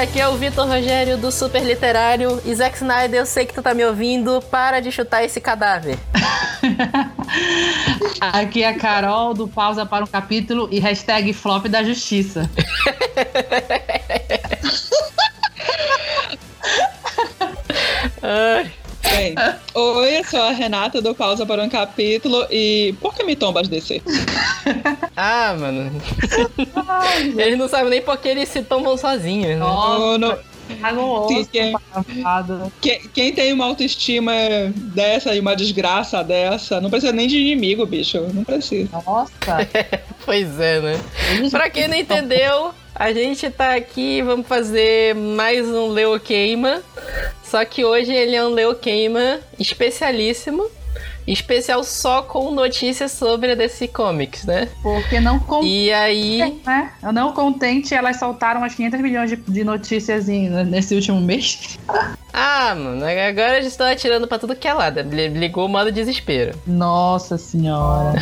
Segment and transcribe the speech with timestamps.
[0.00, 2.40] Aqui é o Vitor Rogério do Super Literário.
[2.44, 4.40] E Zack Snyder, eu sei que tu tá me ouvindo.
[4.42, 5.98] Para de chutar esse cadáver.
[8.20, 12.48] Aqui é a Carol do Pausa para um Capítulo e hashtag Flop da Justiça.
[18.22, 18.72] Ai.
[19.18, 19.34] Bem,
[19.74, 23.66] oi, eu sou a Renata do Pausa para um Capítulo e por que me tombas
[23.66, 24.00] descer?
[25.16, 25.90] ah, mano.
[27.36, 29.48] eles não sabem nem por que eles se tombam sozinhos.
[29.48, 29.56] Né?
[29.56, 30.18] Nossa.
[30.18, 30.38] No,
[31.28, 31.74] Sim, quem,
[32.80, 34.32] quem, quem, tem uma autoestima
[34.76, 38.20] dessa e uma desgraça dessa, não precisa nem de inimigo, bicho.
[38.32, 38.88] Não precisa.
[39.04, 39.68] Nossa.
[40.24, 41.00] pois é, né?
[41.50, 46.82] Pra quem não entendeu, a gente tá aqui, vamos fazer mais um Leo Queima.
[47.44, 50.68] Só que hoje ele é um Leo Queima especialíssimo
[51.24, 54.68] especial só com notícias sobre a DC Comics, né?
[54.82, 56.60] Porque não contente, E aí...
[56.66, 56.90] Né?
[57.12, 61.78] Não contente, elas soltaram umas 500 milhões de, de notícias nesse último mês.
[62.40, 65.00] Ah, mano, agora eles estão atirando pra tudo que é lado.
[65.00, 66.56] Ligou o modo desespero.
[66.64, 68.14] Nossa senhora.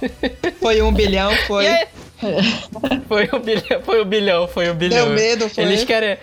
[0.60, 1.64] foi um bilhão, foi.
[3.08, 5.06] Foi o bilhão, foi o bilhão, foi o bilhão.
[5.06, 5.64] Deu medo, foi.
[5.64, 6.16] Eles querem.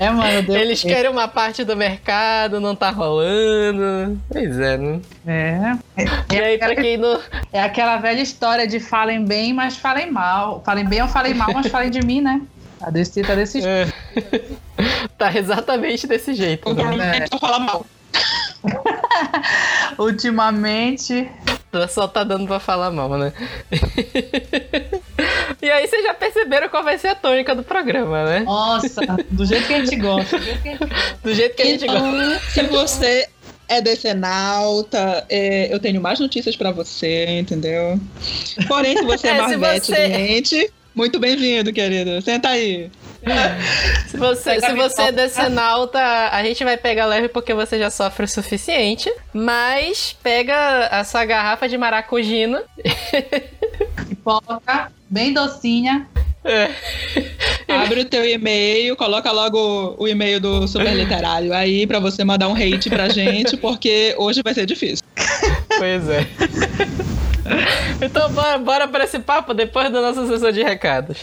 [0.00, 0.94] É, mano, deu Eles medo.
[0.94, 4.20] querem uma parte do mercado, não tá rolando.
[4.28, 5.00] Pois é, né?
[5.26, 5.78] É.
[6.34, 7.20] E aí, pra quem não.
[7.52, 10.62] É aquela velha história de falem bem, mas falem mal.
[10.64, 12.40] Falem bem ou falem mal, mas falem de mim, né?
[12.80, 13.92] A DC tá desse jeito.
[14.26, 14.42] É.
[15.16, 16.72] tá exatamente desse jeito.
[16.74, 17.26] Né?
[17.30, 17.38] É.
[17.38, 17.86] falar mal.
[19.98, 21.30] Ultimamente.
[21.88, 23.32] Só tá dando pra falar mal, né?
[25.62, 28.40] e aí vocês já perceberam qual vai ser a tônica do programa, né?
[28.40, 30.38] Nossa, do jeito que a gente gosta.
[31.22, 32.40] Do jeito que a gente então, gosta.
[32.50, 33.28] Se você
[33.68, 38.00] é decenalta, é, eu tenho mais notícias para você, entendeu?
[38.68, 40.08] Porém, se você é, é Marvete você...
[40.08, 42.22] doente, muito bem-vindo, querido.
[42.22, 42.90] Senta aí.
[44.08, 45.98] Se você, se você é decenalta,
[46.30, 49.12] a gente vai pegar leve porque você já sofre o suficiente.
[49.32, 52.62] Mas pega essa garrafa de maracujina.
[54.08, 56.06] Pipoca, bem docinha.
[56.44, 56.70] É.
[57.68, 62.48] Abre o teu e-mail, coloca logo o e-mail do Super Literário aí pra você mandar
[62.48, 65.04] um hate pra gente, porque hoje vai ser difícil.
[65.76, 66.26] Pois é.
[68.00, 71.18] Então bora, bora pra esse papo depois da nossa sessão de recados.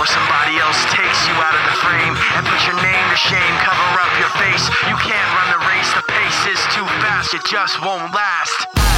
[0.00, 3.54] Where somebody else takes you out of the frame and put your name to shame,
[3.60, 4.64] cover up your face.
[4.88, 8.89] You can't run the race, the pace is too fast, it just won't last.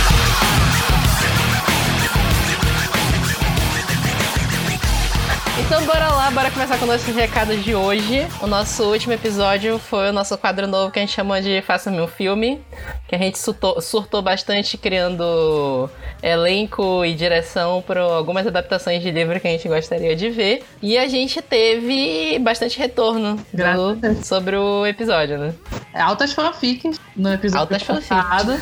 [5.65, 8.27] Então bora lá, bora começar com nossos recados de hoje.
[8.41, 12.01] O nosso último episódio foi o nosso quadro novo que a gente chamou de Faça-me
[12.01, 12.61] um Filme,
[13.09, 15.89] que a gente surtou, surtou bastante criando
[16.23, 20.63] elenco e direção para algumas adaptações de livro que a gente gostaria de ver.
[20.83, 25.55] E a gente teve bastante retorno do, sobre o episódio, né?
[25.95, 28.59] Altas fanfics no episódio Altas passado.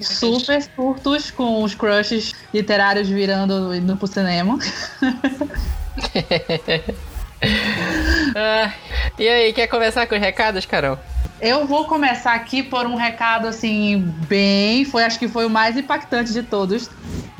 [0.00, 4.58] Super curtos com os crushes literários virando indo pro cinema.
[8.36, 8.72] ah,
[9.18, 10.98] e aí, quer começar com os recados, Carol?
[11.40, 14.84] Eu vou começar aqui por um recado assim, bem.
[14.84, 16.88] Foi, acho que foi o mais impactante de todos.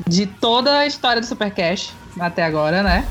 [0.07, 3.07] De toda a história do Supercash até agora, né?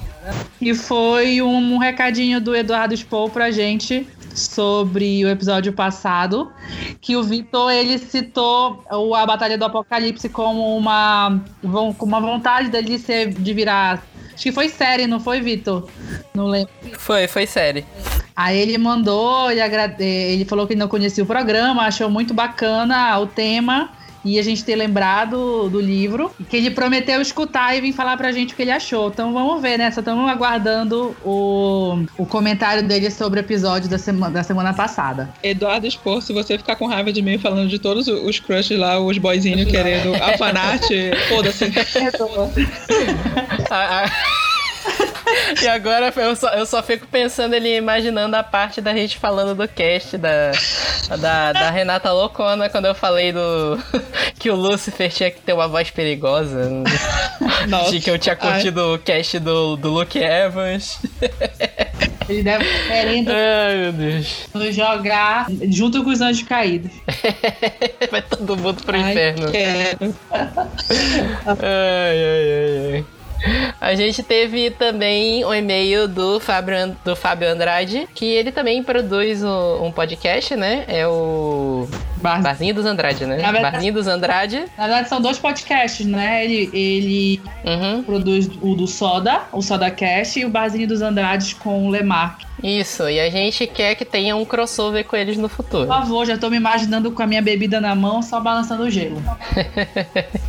[0.60, 6.52] e foi um, um recadinho do Eduardo Spoh pra gente sobre o episódio passado,
[7.00, 8.84] que o Vitor ele citou
[9.16, 14.02] a Batalha do Apocalipse como uma, uma vontade dele de, ser, de virar
[14.36, 15.88] Acho que foi série, não foi, Vitor?
[16.34, 16.70] Não lembro.
[16.98, 17.86] Foi, foi série.
[18.36, 20.04] Aí ele mandou, ele, agrade...
[20.04, 24.64] ele falou que não conhecia o programa, achou muito bacana o tema e a gente
[24.64, 28.62] ter lembrado do livro, que ele prometeu escutar e vir falar pra gente o que
[28.62, 29.08] ele achou.
[29.08, 29.90] Então vamos ver, né?
[29.92, 35.30] Só estamos aguardando o, o comentário dele sobre o episódio da semana, da semana passada.
[35.42, 38.98] Eduardo Expor, se você ficar com raiva de mim falando de todos os crushes lá,
[38.98, 40.88] os boyzinhos querendo a fanart,
[41.28, 41.66] foda-se.
[45.62, 49.54] e agora eu só, eu só fico pensando ele imaginando a parte da gente falando
[49.54, 50.52] do cast da,
[51.18, 53.78] da, da Renata Loucona quando eu falei do
[54.38, 56.70] que o Lucifer tinha que ter uma voz perigosa.
[57.68, 57.90] Nossa.
[57.90, 58.94] De que eu tinha curtido Ai.
[58.94, 60.98] o cast do, do Luke Evans.
[62.28, 64.48] Ele deve querendo Ai, meu Deus.
[64.52, 66.90] nos jogar junto com os anjos caídos.
[68.10, 69.50] Vai todo mundo pro ai, inferno.
[69.52, 70.14] Quero.
[71.46, 73.04] ai, ai, ai, ai.
[73.80, 78.82] A gente teve também o um e-mail do Fábio, do Fábio Andrade, que ele também
[78.82, 80.84] produz o, um podcast, né?
[80.88, 82.42] É o Bar...
[82.42, 83.36] Barzinho dos Andrade, né?
[83.36, 84.64] Verdade, Barzinho dos Andrade.
[84.76, 86.44] Na verdade, são dois podcasts, né?
[86.44, 88.02] Ele, ele uhum.
[88.02, 92.42] produz o do Soda, o Soda Cast, e o Barzinho dos Andrades com o Lemark.
[92.62, 95.86] Isso, e a gente quer que tenha um crossover com eles no futuro.
[95.86, 98.90] Por favor, já tô me imaginando com a minha bebida na mão, só balançando o
[98.90, 99.22] gelo.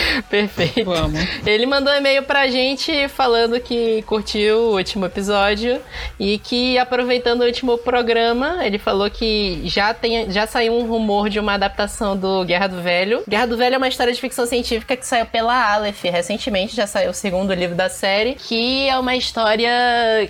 [0.28, 0.84] Perfeito.
[0.84, 1.20] Vamos.
[1.44, 5.80] Ele mandou um e-mail pra gente falando que curtiu o último episódio
[6.18, 11.28] e que aproveitando o último programa, ele falou que já, tem, já saiu um rumor
[11.28, 13.22] de uma adaptação do Guerra do Velho.
[13.28, 16.86] Guerra do Velho é uma história de ficção científica que saiu pela Aleph recentemente, já
[16.86, 19.68] saiu o segundo livro da série, que é uma história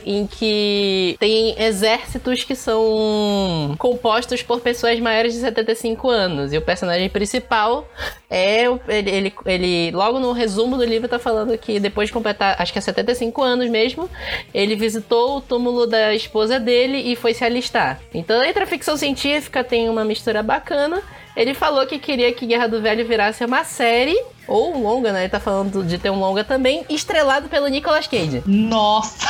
[0.05, 6.63] em que tem exércitos que são compostos por pessoas maiores de 75 anos e o
[6.63, 7.89] personagem principal
[8.29, 12.57] é ele, ele ele, logo no resumo do livro, tá falando que depois de completar,
[12.61, 14.09] acho que é 75 anos mesmo,
[14.53, 18.01] ele visitou o túmulo da esposa dele e foi se alistar.
[18.13, 21.03] Então, entre a ficção científica tem uma mistura bacana.
[21.37, 24.19] Ele falou que queria que Guerra do Velho virasse uma série
[24.49, 25.23] ou um longa, né?
[25.23, 28.43] Ele tá falando de ter um longa também, estrelado pelo Nicolas Cage.
[28.47, 29.27] Nossa!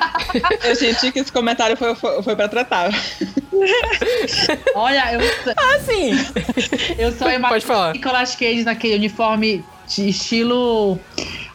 [0.62, 2.90] eu senti que esse comentário foi, foi, foi pra tratar.
[4.74, 5.20] Olha, eu.
[5.56, 6.10] Ah, sim!
[6.98, 10.12] Eu só imagino Nicolas Cage naquele uniforme de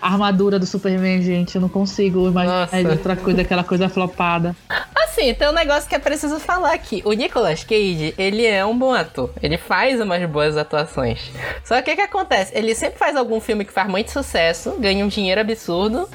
[0.03, 1.55] armadura do Superman, gente.
[1.55, 4.55] Eu não consigo imaginar outra coisa, aquela coisa flopada.
[4.95, 7.01] Assim, tem um negócio que é preciso falar aqui.
[7.05, 9.29] O Nicolas Cage, ele é um bom ator.
[9.41, 11.31] Ele faz umas boas atuações.
[11.63, 12.51] Só que o que acontece?
[12.55, 16.09] Ele sempre faz algum filme que faz muito sucesso, ganha um dinheiro absurdo,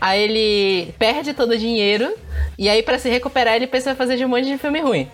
[0.00, 2.14] aí ele perde todo o dinheiro,
[2.56, 5.08] e aí para se recuperar ele precisa fazer de um monte de filme ruim.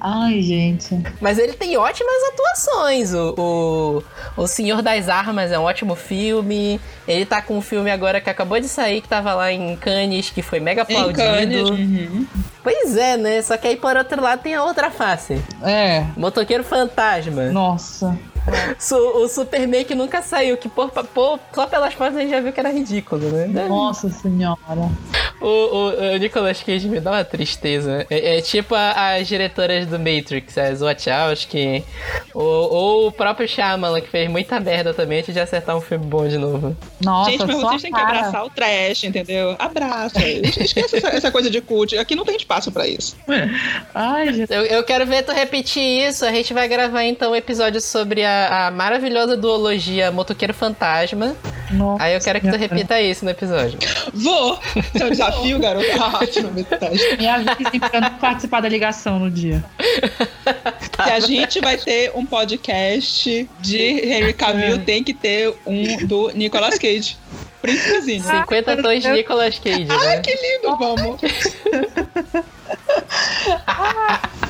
[0.00, 0.98] Ai, gente.
[1.20, 3.14] Mas ele tem ótimas atuações.
[3.14, 3.34] O,
[4.36, 6.80] o, o Senhor das Armas é um ótimo filme.
[7.08, 10.28] Ele tá com um filme agora que acabou de sair, que tava lá em Cannes,
[10.28, 11.72] que foi mega aplaudido.
[11.72, 12.26] Uhum.
[12.62, 13.40] Pois é, né?
[13.40, 15.42] Só que aí por outro lado tem a outra face.
[15.62, 16.04] É.
[16.18, 17.46] Motoqueiro Fantasma.
[17.46, 18.18] Nossa.
[18.92, 22.52] o Superman que nunca saiu, que por, por, só pelas fotos a gente já viu
[22.52, 23.66] que era ridículo, né?
[23.66, 24.58] Nossa senhora.
[25.40, 28.06] O, o, o Nicolas Cage me dá uma tristeza.
[28.10, 31.84] É, é tipo a, as diretoras do Matrix, as Wachowski,
[32.34, 36.06] ou, ou o próprio Shyamalan, que fez muita merda também antes de acertar um filme
[36.06, 36.76] bom de novo.
[37.00, 39.54] Nossa, Gente, mas vocês têm que abraçar o trash, entendeu?
[39.58, 40.26] Abraça.
[40.26, 41.96] Esquece essa, essa, coisa de cult.
[41.96, 43.16] Aqui não tem espaço pra isso.
[43.94, 44.52] Ai, gente.
[44.52, 46.24] Eu, eu quero ver tu repetir isso.
[46.24, 51.36] A gente vai gravar então um episódio sobre a a, maravilhosa duologia Motoqueiro Fantasma.
[51.70, 53.78] Nossa, Aí eu quero que tu repita isso no episódio.
[54.14, 54.58] Vou!
[54.96, 55.86] Seu é desafio, garoto.
[56.22, 59.62] Ótimo, Me avise pra não participar da ligação no dia.
[60.98, 61.04] Tá.
[61.04, 64.78] Se a gente vai ter um podcast de Henry Cavill, é.
[64.78, 67.16] tem que ter um do Nicolas Cage.
[67.62, 68.24] Príncipezinho.
[68.24, 69.84] 50 tons de Nicolas Cage.
[69.84, 69.94] Né?
[69.94, 71.20] Ai, que lindo, vamos.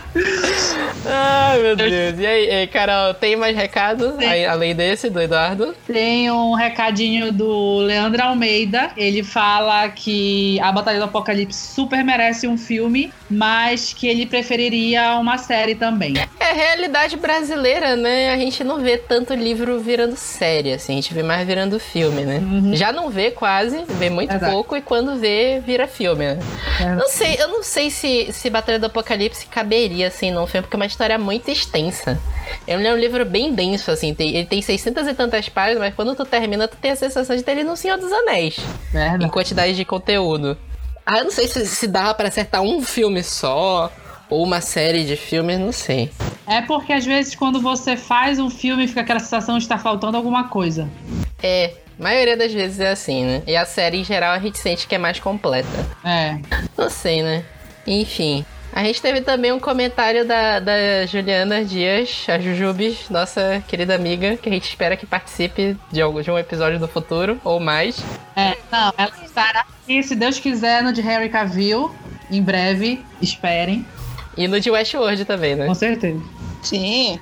[1.06, 2.18] Ai, meu Deus.
[2.18, 5.74] E aí, Carol, tem mais recado aí, além desse, do Eduardo?
[5.86, 8.90] Tem um recadinho do Leandro Almeida.
[8.96, 15.16] Ele fala que a Batalha do Apocalipse super merece um filme, mas que ele preferiria
[15.16, 16.14] uma série também.
[16.40, 18.30] É realidade brasileira, né?
[18.30, 20.92] A gente não vê tanto livro virando série, assim.
[20.92, 22.38] A gente vê mais virando filme, né?
[22.38, 22.74] Uhum.
[22.74, 24.52] Já não vê quase, vê muito Exato.
[24.52, 26.38] pouco, e quando vê, vira filme, né?
[26.96, 30.76] Não sei, eu não sei se, se Batalha do Apocalipse caberia assim, num filme, porque
[30.76, 32.20] é uma história muito extensa.
[32.66, 35.94] Ele é um livro bem denso, assim, tem, ele tem 600 e tantas páginas, mas
[35.94, 38.56] quando tu termina, tu tem a sensação de ter ele no Senhor dos Anéis.
[38.92, 39.24] Merda.
[39.24, 40.58] Em quantidade de conteúdo.
[41.06, 43.90] Ah, eu não sei se, se dava para acertar um filme só,
[44.28, 46.10] ou uma série de filmes, não sei.
[46.46, 50.16] É porque às vezes quando você faz um filme, fica aquela sensação de estar faltando
[50.16, 50.88] alguma coisa.
[51.42, 53.42] É, a maioria das vezes é assim, né?
[53.46, 55.68] E a série, em geral, a gente sente que é mais completa.
[56.04, 56.38] É.
[56.76, 57.44] Não sei, né?
[57.86, 58.44] Enfim.
[58.78, 64.36] A gente teve também um comentário da, da Juliana Dias, a Jujubes, nossa querida amiga,
[64.36, 68.00] que a gente espera que participe de, algum, de um episódio do futuro, ou mais.
[68.36, 71.92] É, não, ela estará aqui, se Deus quiser, no de Harry Cavill,
[72.30, 73.84] em breve, esperem.
[74.36, 75.66] E no de Westworld também, né?
[75.66, 76.22] Com certeza.
[76.62, 77.18] Sim.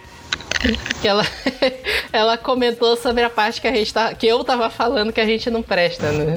[1.00, 1.26] Que ela,
[2.12, 5.26] ela comentou sobre a parte que a gente tá, que eu tava falando que a
[5.26, 6.36] gente não presta, né?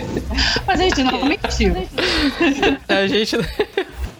[0.66, 1.74] Mas a gente não mentiu.
[2.86, 3.38] A gente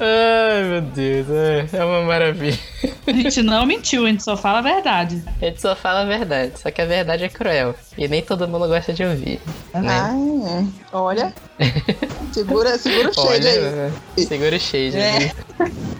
[0.00, 2.58] Ai, meu Deus, é, é uma maravilha.
[3.06, 5.22] A gente não mentiu, a gente só fala a verdade.
[5.40, 7.74] A gente só fala a verdade, só que a verdade é cruel.
[7.96, 9.40] E nem todo mundo gosta de ouvir.
[9.74, 9.88] Né?
[9.88, 11.34] Ai, olha.
[12.32, 14.26] segura, segura o shade olha, aí.
[14.26, 15.16] Segura o shade é.
[15.16, 15.32] aí.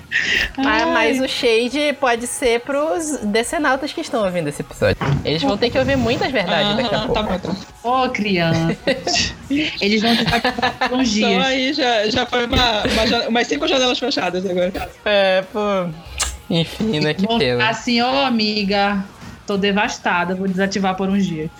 [0.57, 4.97] Mas, mas, o shade pode ser pros decenautas que estão ouvindo esse episódio.
[5.25, 7.14] Eles vão ter que ouvir muitas verdades daqui a pouco.
[7.14, 7.57] Tá bom, tá.
[7.83, 8.76] Ô, oh, criança.
[9.80, 11.30] Eles vão ter que uns dias.
[11.30, 12.83] Então aí já, já foi uma,
[13.28, 14.73] uma, umas cinco janelas fechadas agora.
[15.04, 15.88] É, pô.
[16.49, 17.14] Enfim, né?
[17.14, 17.68] Que pena.
[17.68, 19.04] Assim, ô oh, amiga,
[19.47, 21.50] tô devastada, vou desativar por uns dias.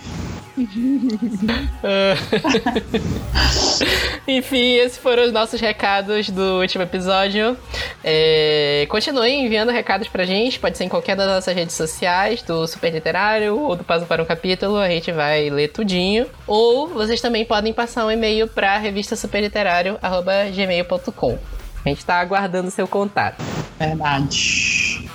[4.28, 7.56] Enfim, esses foram os nossos recados do último episódio.
[8.04, 12.66] É, continuem enviando recados pra gente, pode ser em qualquer das nossas redes sociais, do
[12.66, 16.26] Super Literário ou do Passo para um Capítulo, a gente vai ler tudinho.
[16.46, 21.59] Ou vocês também podem passar um e-mail pra revista superliterário.gmail.com.
[21.84, 23.42] A gente tá aguardando seu contato.
[23.78, 25.08] Verdade.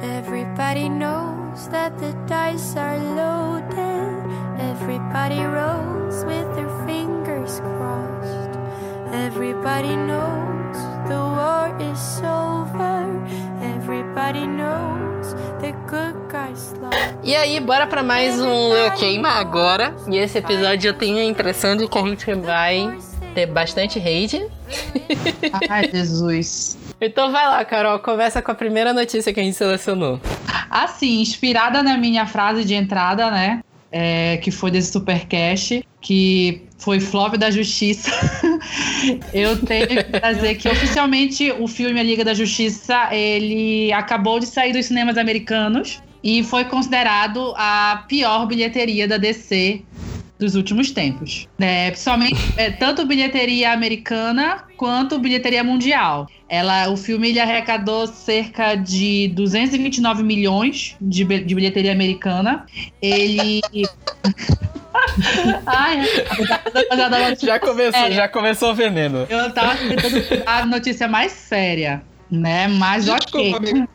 [0.00, 2.93] Everybody knows that the dice are
[17.24, 19.96] E aí, bora para mais um Eu Queima agora.
[20.10, 22.94] E esse episódio eu tenho a impressão de que a gente vai
[23.34, 24.46] ter bastante hate.
[25.70, 26.76] Ai, Jesus.
[27.00, 30.20] Então vai lá, Carol, começa com a primeira notícia que a gente selecionou.
[30.68, 33.62] Assim, inspirada na minha frase de entrada, né?
[33.90, 38.10] É, que foi desse Supercast, que foi flop da Justiça.
[39.32, 44.46] eu tenho que dizer que oficialmente o filme A Liga da Justiça ele acabou de
[44.46, 49.82] sair dos cinemas americanos e foi considerado a pior bilheteria da DC
[50.38, 51.46] dos últimos tempos.
[51.60, 56.26] É, principalmente é, tanto bilheteria americana quanto bilheteria mundial.
[56.48, 62.64] Ela, o filme ele arrecadou cerca de 229 milhões de, de bilheteria americana.
[63.02, 63.60] Ele
[65.66, 66.02] Ai,
[67.40, 69.26] já começou, já começou o veneno.
[69.28, 72.68] Eu tava tentando a notícia mais séria, né?
[72.68, 73.58] Mas Desculpa, ok.
[73.70, 73.88] Amigo.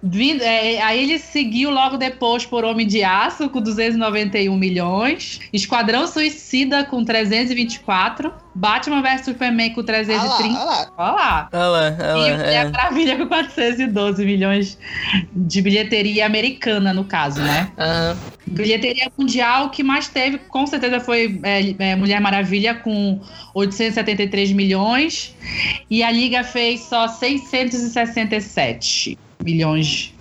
[0.00, 6.06] Vindo, é, aí ele seguiu logo depois por Homem de Aço com 291 milhões, Esquadrão
[6.06, 10.56] Suicida com 324, Batman vs Superman com 330.
[10.56, 11.48] Olha lá, olha lá.
[11.52, 12.60] Olha lá, olha lá e é.
[12.60, 14.78] a Maravilha com 412 milhões
[15.32, 17.72] de bilheteria americana, no caso, né?
[17.76, 18.16] Uhum.
[18.46, 23.20] Bilheteria mundial, que mais teve, com certeza, foi é, é, Mulher Maravilha com
[23.52, 25.34] 873 milhões.
[25.90, 30.12] E a Liga fez só 667 milhões.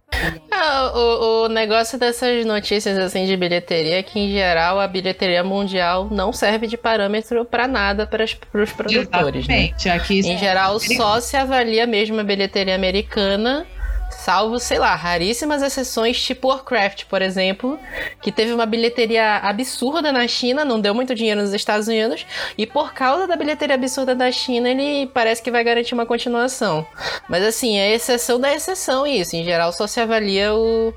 [0.49, 5.43] Ah, o, o negócio dessas notícias assim de bilheteria é que, em geral, a bilheteria
[5.43, 9.47] mundial não serve de parâmetro para nada para os produtores.
[9.47, 9.67] Né?
[9.67, 9.87] Exatamente.
[9.87, 9.93] Né?
[9.93, 13.67] Aqui em geral, só se avalia mesmo a bilheteria americana
[14.09, 17.79] Salvo, sei lá, raríssimas exceções, tipo Warcraft, por exemplo,
[18.21, 22.25] que teve uma bilheteria absurda na China, não deu muito dinheiro nos Estados Unidos,
[22.57, 26.85] e por causa da bilheteria absurda da China, ele parece que vai garantir uma continuação.
[27.29, 29.35] Mas assim, é exceção da exceção isso.
[29.35, 30.93] Em geral, só se avalia o,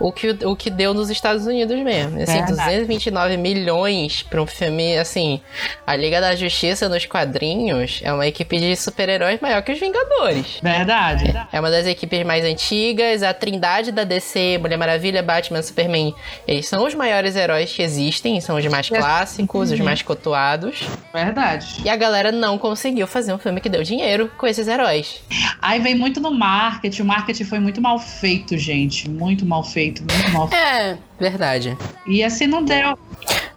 [0.00, 2.20] o, que, o que deu nos Estados Unidos mesmo.
[2.20, 5.40] Assim, é 229 milhões para um filme, assim,
[5.86, 10.60] a Liga da Justiça nos quadrinhos é uma equipe de super-heróis maior que os Vingadores.
[10.62, 11.32] Verdade.
[11.52, 16.14] É uma das equipes mais antigas, a trindade da DC, Mulher Maravilha, Batman, Superman,
[16.46, 19.74] eles são os maiores heróis que existem, são os mais clássicos, uhum.
[19.74, 20.82] os mais cotuados.
[21.12, 21.82] Verdade.
[21.84, 25.20] E a galera não conseguiu fazer um filme que deu dinheiro com esses heróis.
[25.60, 30.02] Aí vem muito no marketing, o marketing foi muito mal feito, gente, muito mal feito,
[30.02, 30.62] muito mal feito.
[30.62, 31.76] É, verdade.
[32.06, 32.98] E assim não deu.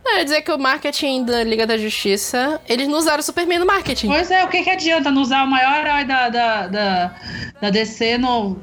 [0.05, 3.57] Não, eu dizer que o marketing da Liga da Justiça, eles não usaram o Superman
[3.57, 4.07] no marketing.
[4.07, 7.15] Pois é, o que, que adianta não usar o maior herói da, da, da,
[7.59, 8.61] da DC no,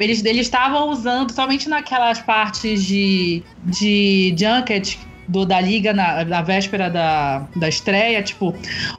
[0.00, 4.98] eles eles estavam usando somente naquelas partes de, de Junket
[5.30, 8.54] do, da liga na, na véspera da, da estreia, tipo,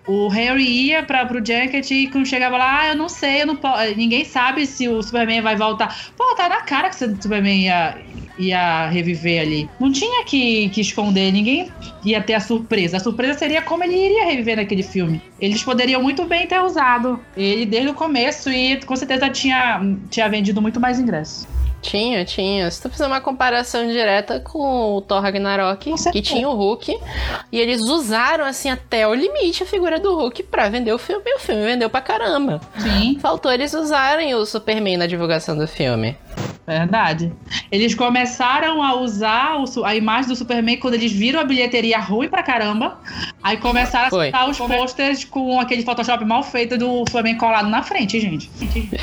[0.08, 3.48] o Harry ia para pro Junket e quando chegava lá, ah, eu não sei, eu
[3.48, 3.60] não
[3.98, 5.94] ninguém sabe se o Superman vai voltar.
[6.16, 7.98] Pô, tá na cara que o Superman ia,
[8.42, 9.70] ia reviver ali.
[9.80, 11.72] Não tinha que, que esconder, ninguém
[12.04, 12.98] ia ter a surpresa.
[12.98, 15.22] A surpresa seria como ele iria reviver naquele filme.
[15.40, 20.28] Eles poderiam muito bem ter usado ele desde o começo e com certeza tinha, tinha
[20.30, 21.48] vendido muito mais ingressos.
[21.82, 22.70] Tinha, tinha.
[22.70, 26.96] Se tu fizer uma comparação direta com o Thor Ragnarok, que tinha o Hulk,
[27.52, 31.24] e eles usaram, assim, até o limite a figura do Hulk pra vender o filme,
[31.26, 32.62] e o filme vendeu pra caramba.
[32.78, 33.18] Sim.
[33.20, 36.16] Faltou eles usarem o Superman na divulgação do filme.
[36.80, 37.34] Verdade.
[37.72, 42.30] Eles começaram a usar o, a imagem do Superman quando eles viram a bilheteria ruim
[42.30, 42.98] pra caramba.
[43.44, 44.24] Aí começaram Foi.
[44.24, 48.50] a citar os posters com aquele Photoshop mal feito do Superman colado na frente, gente.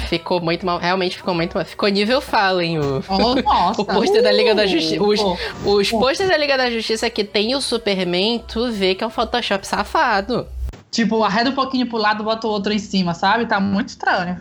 [0.09, 0.79] Ficou muito mal.
[0.79, 1.65] Realmente ficou muito mal.
[1.65, 3.05] Ficou nível Fallen o.
[3.09, 3.83] Oh, nossa.
[3.83, 5.03] O pôster da Liga da Uh, Justiça.
[5.03, 5.37] Os, pô.
[5.65, 9.11] os posters da Liga da Justiça que tem o Superman, tu vê que é um
[9.11, 10.47] Photoshop safado.
[10.91, 13.47] Tipo, arreda um pouquinho pro lado, bota o outro em cima, sabe?
[13.47, 14.41] Tá muito estranho.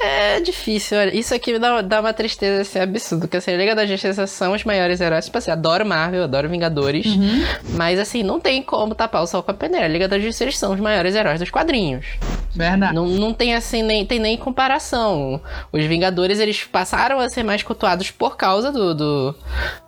[0.00, 1.14] É difícil, olha.
[1.14, 3.26] Isso aqui me dá, dá uma tristeza assim, absurda.
[3.26, 5.26] Porque assim, a Liga da Justiça são os maiores heróis.
[5.26, 7.06] Tipo assim, adoro Marvel, adoro Vingadores.
[7.06, 7.44] Uhum.
[7.74, 9.86] Mas assim, não tem como tapar o sol com a peneira.
[9.86, 12.06] A Liga da Justiça são os maiores heróis dos quadrinhos.
[12.54, 12.94] Verdade.
[12.94, 15.40] Não, não tem assim, nem, tem nem comparação.
[15.72, 19.34] Os Vingadores, eles passaram a ser mais cultuados por causa do, do,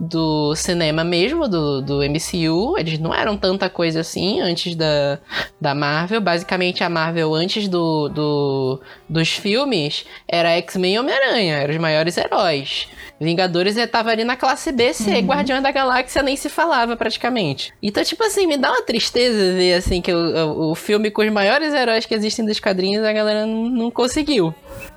[0.00, 2.78] do cinema mesmo, do, do MCU.
[2.78, 5.18] Eles não eram tanta coisa assim antes da,
[5.61, 6.20] da Marvel.
[6.20, 9.93] Basicamente, a Marvel, antes do, do, dos filmes,
[10.26, 11.56] era X-Men e Homem-Aranha.
[11.56, 12.88] Eram os maiores heróis.
[13.20, 17.72] Vingadores ele tava ali na classe B, C, Guardiões da Galáxia nem se falava praticamente.
[17.82, 21.22] Então, tipo assim, me dá uma tristeza ver assim que o, o, o filme com
[21.22, 24.52] os maiores heróis que existem dos quadrinhos a galera não, não conseguiu.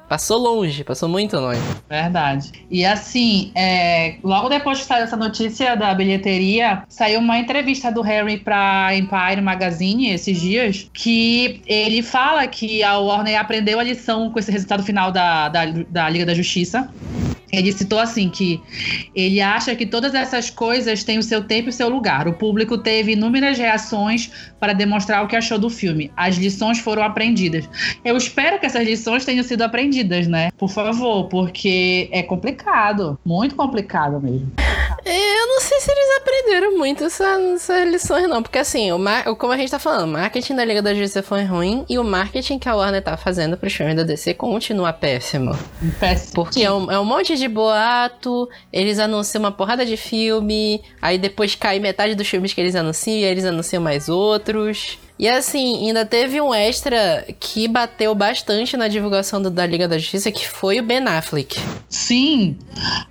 [0.08, 1.60] Passou longe, passou muito longe.
[1.90, 2.52] Verdade.
[2.72, 8.02] E assim, é, logo depois que saiu essa notícia da bilheteria, saiu uma entrevista do
[8.02, 14.32] Harry pra Empire Magazine esses dias, que ele fala que a Warner aprendeu a lição
[14.32, 16.90] com esse resultado final da, da, da Liga da Justiça.
[17.52, 18.62] Ele citou assim que
[19.16, 22.28] ele acha que todas essas coisas têm o seu tempo e o seu lugar.
[22.28, 26.12] O público teve inúmeras reações para demonstrar o que achou do filme.
[26.16, 27.70] As lições foram aprendidas.
[28.04, 30.50] Eu espero que essas lições tenham sido aprendidas, né?
[30.58, 34.52] Por favor, porque é complicado, muito complicado mesmo.
[35.58, 38.44] Não sei se eles aprenderam muito essa- essas lições, não.
[38.44, 39.24] Porque assim, o mar...
[39.38, 42.04] como a gente tá falando, o marketing da Liga da Justiça foi ruim e o
[42.04, 45.58] marketing que a Warner tá fazendo pro filme da DC continua péssimo.
[46.00, 46.34] Péssimo.
[46.36, 51.18] Porque é um, é um monte de boato, eles anunciam uma porrada de filme, aí
[51.18, 55.00] depois cai metade dos filmes que eles anunciam e aí eles anunciam mais outros.
[55.20, 59.98] E assim, ainda teve um extra que bateu bastante na divulgação do- da Liga da
[59.98, 61.60] Justiça, que foi o Ben Affleck.
[61.90, 62.56] Sim.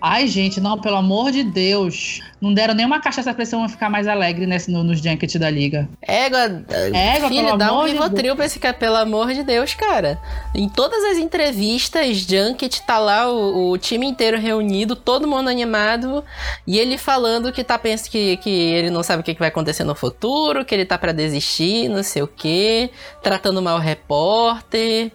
[0.01, 2.21] Ai, gente, não, pelo amor de Deus.
[2.40, 5.49] Não deram nenhuma cachaça pra esse homem ficar mais alegre nesse, no, nos junkets da
[5.49, 5.88] liga.
[6.03, 9.42] Égua, Égua, filho, pelo dá um amor de Rivotril pra esse cara, pelo amor de
[9.42, 10.18] Deus, cara.
[10.55, 16.22] Em todas as entrevistas, Junket tá lá, o, o time inteiro reunido, todo mundo animado,
[16.66, 19.49] e ele falando que tá pensando que, que ele não sabe o que que vai
[19.49, 22.90] acontecer no futuro, que ele tá pra desistir, não sei o quê,
[23.22, 25.11] tratando mal o repórter.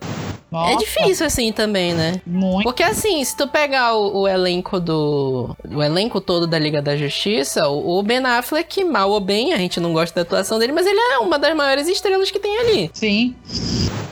[0.52, 2.20] Nossa, É difícil assim também, né?
[2.28, 2.64] Muito.
[2.64, 5.56] Porque assim, se tu pegar o, o elenco do.
[5.74, 9.58] O elenco todo da Liga da Justiça, o, o Ben Affleck, mal ou bem, a
[9.58, 12.58] gente não gosta da atuação dele, mas ele é uma das maiores estrelas que tem
[12.58, 12.92] ali.
[12.94, 13.34] Sim,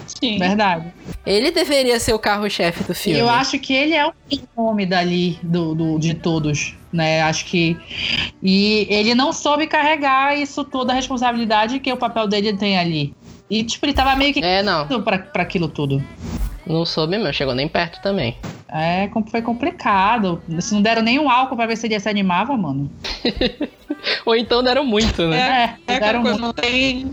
[0.07, 0.37] Sim.
[0.39, 0.93] verdade.
[1.25, 3.19] Ele deveria ser o carro-chefe do filme.
[3.19, 4.13] eu acho que ele é o
[4.57, 7.21] nome dali do, do- de todos, né?
[7.21, 7.77] Acho que.
[8.41, 13.13] E ele não soube carregar isso toda a responsabilidade que o papel dele tem ali.
[13.49, 14.85] E, tipo, ele tava meio que É, não.
[15.01, 16.03] pra, pra aquilo tudo.
[16.67, 18.37] Não soube mesmo, chegou nem perto também.
[18.71, 20.39] É, foi complicado.
[20.59, 22.91] Se não deram nenhum álcool pra ver se ele se animava, mano.
[24.25, 25.37] Ou então deram muito, né?
[25.87, 26.45] É, É aquela deram coisa, muito.
[26.45, 27.11] não tem,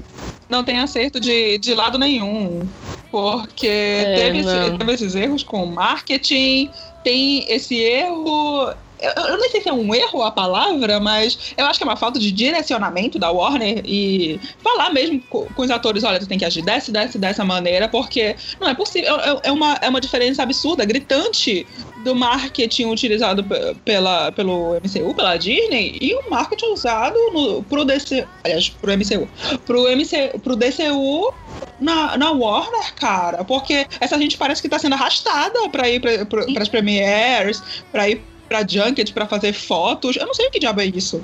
[0.49, 2.69] não tem acerto de, de lado nenhum.
[3.11, 4.43] Porque É, teve,
[4.77, 6.69] teve esses erros com o marketing,
[7.03, 8.75] tem esse erro.
[8.99, 11.87] Eu, eu não sei se é um erro a palavra, mas eu acho que é
[11.89, 16.27] uma falta de direcionamento da Warner e falar mesmo co- com, os atores: olha, tu
[16.27, 19.17] tem que agir dessa, dessa, dessa maneira, porque não é possível.
[19.21, 21.67] É, é uma, é uma diferença absurda, gritante
[22.05, 27.85] do marketing utilizado pe- pela, pelo MCU, pela Disney, e o marketing usado no, pro
[27.85, 28.27] DC.
[28.45, 29.29] Aliás, pro MCU.
[29.67, 31.33] Pro, MC, pro DCU
[31.79, 33.45] na, na Warner, cara.
[33.45, 38.09] Porque essa gente parece que tá sendo arrastada pra ir pra, pra, pras premieres, pra
[38.09, 40.17] ir pra junket, pra fazer fotos.
[40.17, 41.21] Eu não sei o que diabo é isso.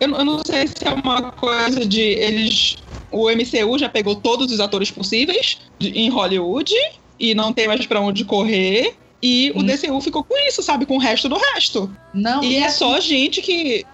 [0.00, 2.76] Eu, eu não sei se é uma coisa de eles.
[3.10, 6.72] O MCU já pegou todos os atores possíveis de- em Hollywood
[7.18, 8.94] e não tem mais pra onde correr.
[9.22, 9.64] E o Hum.
[9.66, 10.84] DCU ficou com isso, sabe?
[10.86, 11.90] Com o resto do resto.
[12.12, 13.84] Não, E é assim, só gente que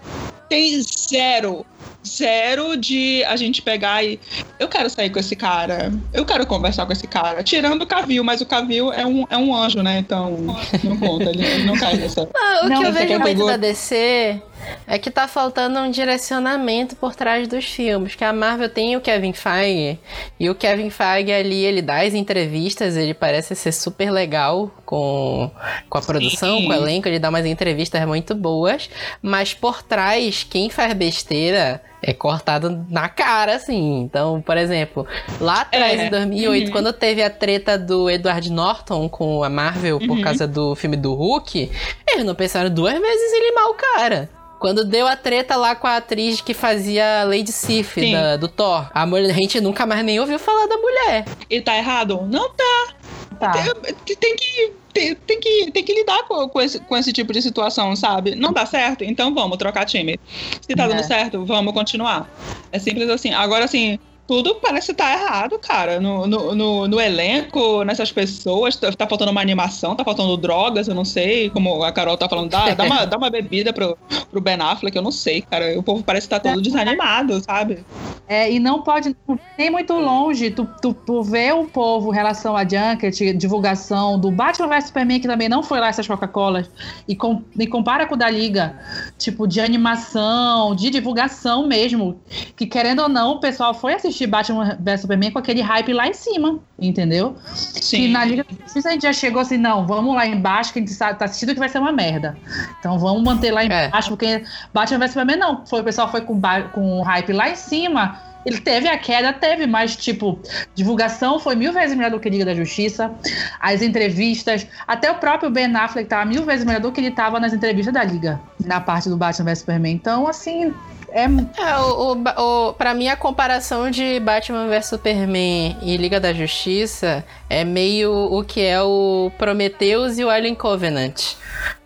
[0.49, 1.65] tem zero.
[2.05, 4.19] Zero de a gente pegar e.
[4.59, 5.91] Eu quero sair com esse cara.
[6.13, 7.41] Eu quero conversar com esse cara.
[7.43, 9.99] Tirando o Cavil, mas o Cavil é um, é um anjo, né?
[9.99, 10.37] Então
[10.83, 12.27] não conta, ele, não cai nessa.
[12.35, 14.41] Ah, o Não, que eu vejo muito pegou- da DC
[14.87, 18.15] É que tá faltando um direcionamento por trás dos filmes.
[18.15, 19.99] Que a Marvel tem o Kevin Feige.
[20.39, 25.49] E o Kevin Feige ali, ele dá as entrevistas, ele parece ser super legal com,
[25.89, 26.65] com a produção, Sim.
[26.67, 27.07] com o elenco.
[27.07, 28.89] Ele dá umas entrevistas muito boas.
[29.21, 34.01] Mas por trás, quem faz besteira é cortado na cara, assim.
[34.01, 35.07] Então, por exemplo,
[35.39, 36.07] lá atrás, é.
[36.07, 36.71] em 2008, uhum.
[36.71, 40.21] quando teve a treta do Edward Norton com a Marvel por uhum.
[40.21, 41.71] causa do filme do Hulk,
[42.07, 44.29] eles não pensaram duas vezes em limar o cara.
[44.59, 48.89] Quando deu a treta lá com a atriz que fazia Lady Sif da, do Thor,
[48.93, 51.25] a, mulher, a gente nunca mais nem ouviu falar da mulher.
[51.49, 52.25] E tá errado?
[52.29, 52.93] Não tá.
[53.39, 53.51] tá.
[53.51, 57.33] Tem, tem que tem, tem, que, tem que lidar com, com, esse, com esse tipo
[57.33, 58.35] de situação, sabe?
[58.35, 59.03] Não dá certo?
[59.03, 60.19] Então vamos trocar time.
[60.61, 60.87] Se tá é.
[60.87, 62.29] dando certo, vamos continuar.
[62.71, 63.33] É simples assim.
[63.33, 65.99] Agora, assim, tudo parece estar tá errado, cara.
[65.99, 70.87] No, no, no, no, elenco, nessas pessoas, tá, tá, faltando uma animação, tá faltando drogas,
[70.87, 71.49] eu não sei.
[71.49, 73.97] Como a Carol tá falando, dá, dá, uma, dá uma bebida pro,
[74.31, 75.77] pro Ben Affleck, eu não sei, cara.
[75.77, 77.85] O povo parece estar tá todo desanimado, sabe?
[78.27, 79.15] É, e não pode
[79.57, 80.49] nem muito longe.
[80.51, 85.19] Tu, tu, tu vê o povo em relação a Junket, divulgação do Batman vs Superman,
[85.19, 86.69] que também não foi lá essas Coca-Colas,
[87.07, 88.79] e, com, e compara com o da Liga,
[89.17, 92.19] tipo, de animação, de divulgação mesmo.
[92.55, 95.91] Que querendo ou não, o pessoal foi assistir assistir Batman vs Superman com aquele hype
[95.91, 97.35] lá em cima, entendeu?
[97.55, 97.97] Sim.
[97.97, 100.81] Que na Liga da a gente já chegou assim, não, vamos lá embaixo, que a
[100.81, 102.37] gente tá assistindo que vai ser uma merda.
[102.79, 103.87] Então vamos manter lá é.
[103.87, 104.09] embaixo, é.
[104.09, 105.65] porque Batman vs Superman não.
[105.65, 106.39] Foi, o pessoal foi com,
[106.71, 108.19] com hype lá em cima.
[108.45, 110.37] Ele teve a queda, teve, mas, tipo,
[110.75, 113.09] divulgação foi mil vezes melhor do que Liga da Justiça.
[113.57, 117.39] As entrevistas, até o próprio Ben Affleck tava mil vezes melhor do que ele tava
[117.39, 119.93] nas entrevistas da Liga, na parte do Batman vs Superman.
[119.93, 120.73] Então, assim,
[121.13, 126.19] é, é o, o, o, pra mim, a comparação de Batman vs Superman e Liga
[126.19, 131.35] da Justiça é meio o que é o Prometheus e o Alien Covenant.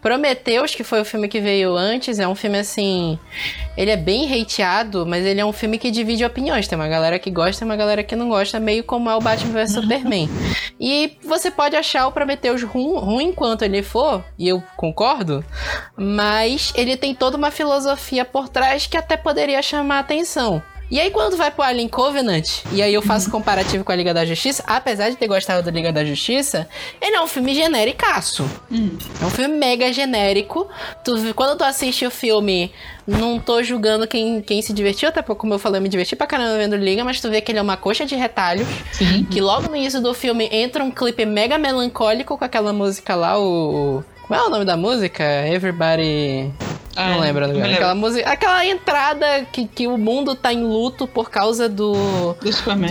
[0.08, 3.20] Prometheus, que foi o filme que veio antes, é um filme assim.
[3.76, 6.66] Ele é bem hateado, mas ele é um filme que divide opiniões.
[6.66, 9.20] Tem uma galera que gosta e uma galera que não gosta, meio como é o
[9.20, 10.30] Batman vs Superman.
[10.80, 15.44] E você pode achar o Prometheus ruim, ruim enquanto ele for, e eu concordo,
[15.98, 20.64] mas ele tem toda uma filosofia por trás que até poderia chamar atenção.
[20.90, 24.14] E aí, quando vai pro Alien Covenant, e aí eu faço comparativo com a Liga
[24.14, 26.68] da Justiça, apesar de ter gostado da Liga da Justiça,
[27.02, 28.50] ele é um filme genéricaço.
[28.72, 28.98] Hum.
[29.22, 30.68] É um filme mega genérico.
[31.04, 32.72] Tu, quando tu assiste o filme,
[33.06, 36.16] não tô julgando quem, quem se divertiu, até porque, como eu falei, eu me diverti
[36.16, 38.68] pra caramba vendo Liga, mas tu vê que ele é uma coxa de retalhos.
[38.94, 39.26] Sim.
[39.26, 43.38] Que logo no início do filme entra um clipe mega melancólico com aquela música lá,
[43.38, 44.04] o.
[44.26, 45.24] Qual é o nome da música?
[45.48, 46.52] Everybody.
[46.98, 47.72] Ah, não lembro agora.
[47.72, 48.28] Aquela música.
[48.28, 52.34] Aquela entrada que, que o mundo tá em luto por causa do.
[52.42, 52.90] Do Superman.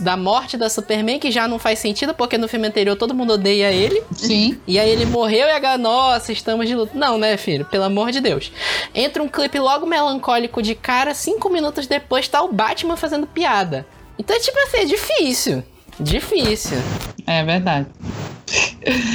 [0.00, 3.32] da morte da Superman, que já não faz sentido, porque no filme anterior todo mundo
[3.32, 4.02] odeia ele.
[4.12, 4.60] Sim.
[4.66, 6.96] E aí ele morreu e a nossa, estamos de luto.
[6.96, 7.64] Não, né, filho?
[7.64, 8.52] Pelo amor de Deus.
[8.94, 13.86] Entra um clipe logo melancólico de cara, cinco minutos depois tá o Batman fazendo piada.
[14.18, 15.64] Então, tipo assim, é difícil.
[15.98, 16.78] Difícil.
[17.26, 17.86] É verdade.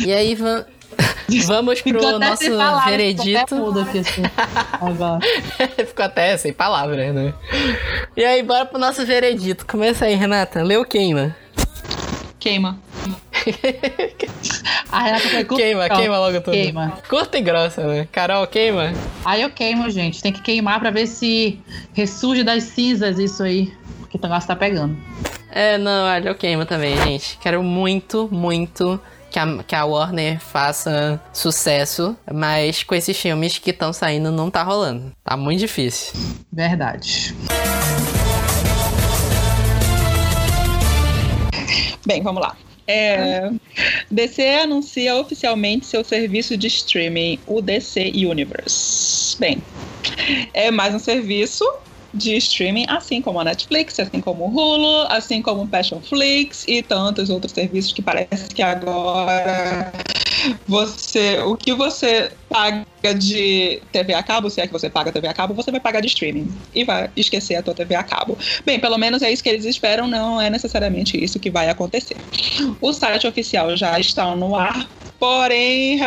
[0.06, 0.36] E aí,
[1.46, 1.82] vamos.
[1.82, 3.56] Pro nosso palavras, veredito.
[3.56, 4.24] Ficou até, assim.
[5.88, 7.34] ficou até sem palavras, né?
[8.16, 9.66] E aí, bora pro nosso veredito.
[9.66, 10.64] Começa aí, Renata.
[10.64, 11.36] O queima.
[12.40, 12.80] Queima.
[14.92, 15.64] A Renata foi curta.
[15.64, 16.54] Queima, queima logo tudo.
[16.54, 16.94] Queima.
[17.10, 18.08] Curta e grossa, né?
[18.12, 18.94] Carol, queima.
[19.24, 20.22] Aí eu queimo, gente.
[20.22, 21.60] Tem que queimar pra ver se
[21.94, 23.74] ressurge das cinzas isso aí.
[24.00, 24.96] Porque o negócio tá pegando.
[25.52, 27.38] É, não, olha, eu queimo também, gente.
[27.40, 29.00] Quero muito, muito
[29.36, 34.50] que a, que a Warner faça sucesso, mas com esses filmes que estão saindo não
[34.50, 35.12] tá rolando.
[35.26, 36.14] Tá muito difícil.
[36.54, 37.36] Verdade.
[42.06, 42.56] Bem, vamos lá.
[42.88, 43.52] É,
[44.10, 49.38] DC anuncia oficialmente seu serviço de streaming, o DC Universe.
[49.38, 49.62] Bem,
[50.54, 51.66] é mais um serviço
[52.16, 56.82] de streaming, assim como a Netflix, assim como o Hulu, assim como o Passionflix e
[56.82, 59.92] tantos outros serviços que parece que agora
[60.68, 62.86] você, o que você paga
[63.18, 66.00] de TV a cabo, se é que você paga TV a cabo, você vai pagar
[66.00, 68.38] de streaming e vai esquecer a tua TV a cabo.
[68.66, 72.18] Bem, pelo menos é isso que eles esperam, não é necessariamente isso que vai acontecer.
[72.82, 76.00] O site oficial já está no ar Porém,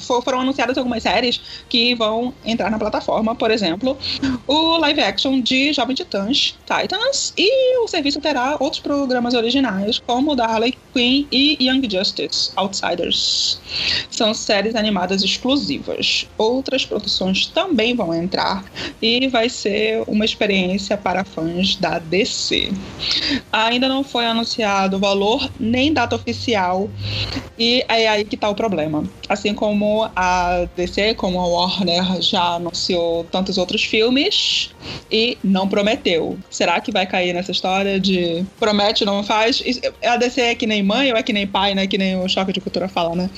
[0.00, 3.96] foram anunciadas algumas séries que vão entrar na plataforma, por exemplo,
[4.46, 10.32] o live action de Jovem Titãs, Titans, e o serviço terá outros programas originais, como
[10.32, 13.60] o da Harley Quinn e Young Justice, Outsiders.
[14.10, 16.26] São séries animadas exclusivas.
[16.36, 18.64] Outras produções também vão entrar
[19.00, 22.72] e vai ser uma experiência para fãs da DC.
[23.52, 26.90] Ainda não foi anunciado o valor nem data oficial,
[27.58, 29.04] e aí aí que tá o problema.
[29.28, 34.70] Assim como a DC, como a Warner já anunciou tantos outros filmes
[35.10, 36.38] e não prometeu.
[36.50, 39.62] Será que vai cair nessa história de promete, não faz?
[40.02, 41.86] A DC é que nem mãe ou é que nem pai, né?
[41.86, 43.30] Que nem o Choque de Cultura fala, né?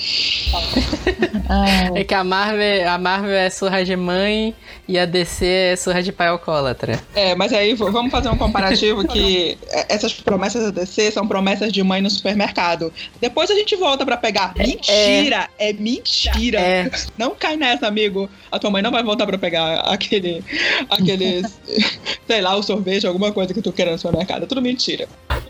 [1.94, 4.54] é que a Marvel, a Marvel é surra de mãe
[4.86, 7.02] e a DC é surra de pai alcoólatra.
[7.14, 9.56] É, mas aí vamos fazer um comparativo que
[9.88, 12.92] essas promessas da DC são promessas de mãe no supermercado.
[13.20, 14.52] Depois a gente volta para pegar.
[14.58, 15.48] É, mentira!
[15.58, 16.60] É, é mentira!
[16.60, 16.90] É.
[17.16, 18.28] Não cai nessa, amigo.
[18.50, 20.44] A tua mãe não vai voltar para pegar aquele,
[20.90, 21.42] aquele,
[22.26, 24.44] sei lá, o sorvete, alguma coisa que tu queira no supermercado.
[24.44, 25.08] É tudo mentira.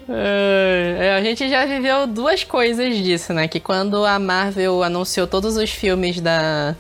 [0.09, 3.49] É, a gente já viveu duas coisas disso, né?
[3.49, 6.77] Que quando a Marvel anunciou todos os filmes da,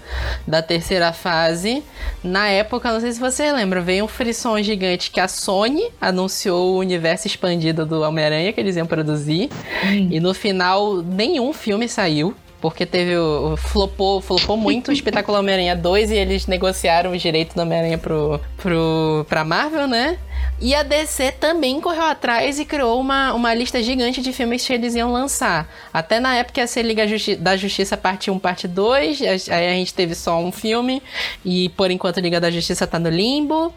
[0.46, 1.82] da terceira fase,
[2.22, 6.74] na época, não sei se você lembra, veio um frisson gigante que a Sony anunciou
[6.74, 9.48] o universo expandido do Homem-Aranha que eles iam produzir.
[9.84, 10.08] Hum.
[10.10, 12.33] E no final, nenhum filme saiu.
[12.64, 13.58] Porque teve o.
[13.58, 18.40] Flopou, flopou muito o Espetáculo Homem-Aranha 2 e eles negociaram os direitos do Homem-Aranha pro,
[18.56, 20.16] pro, pra Marvel, né?
[20.60, 24.72] E a DC também correu atrás e criou uma, uma lista gigante de filmes que
[24.72, 25.68] eles iam lançar.
[25.92, 29.20] Até na época ia ser Liga Justi da Justiça parte 1, parte 2.
[29.50, 31.02] Aí a gente teve só um filme.
[31.44, 33.74] E por enquanto Liga da Justiça tá no limbo.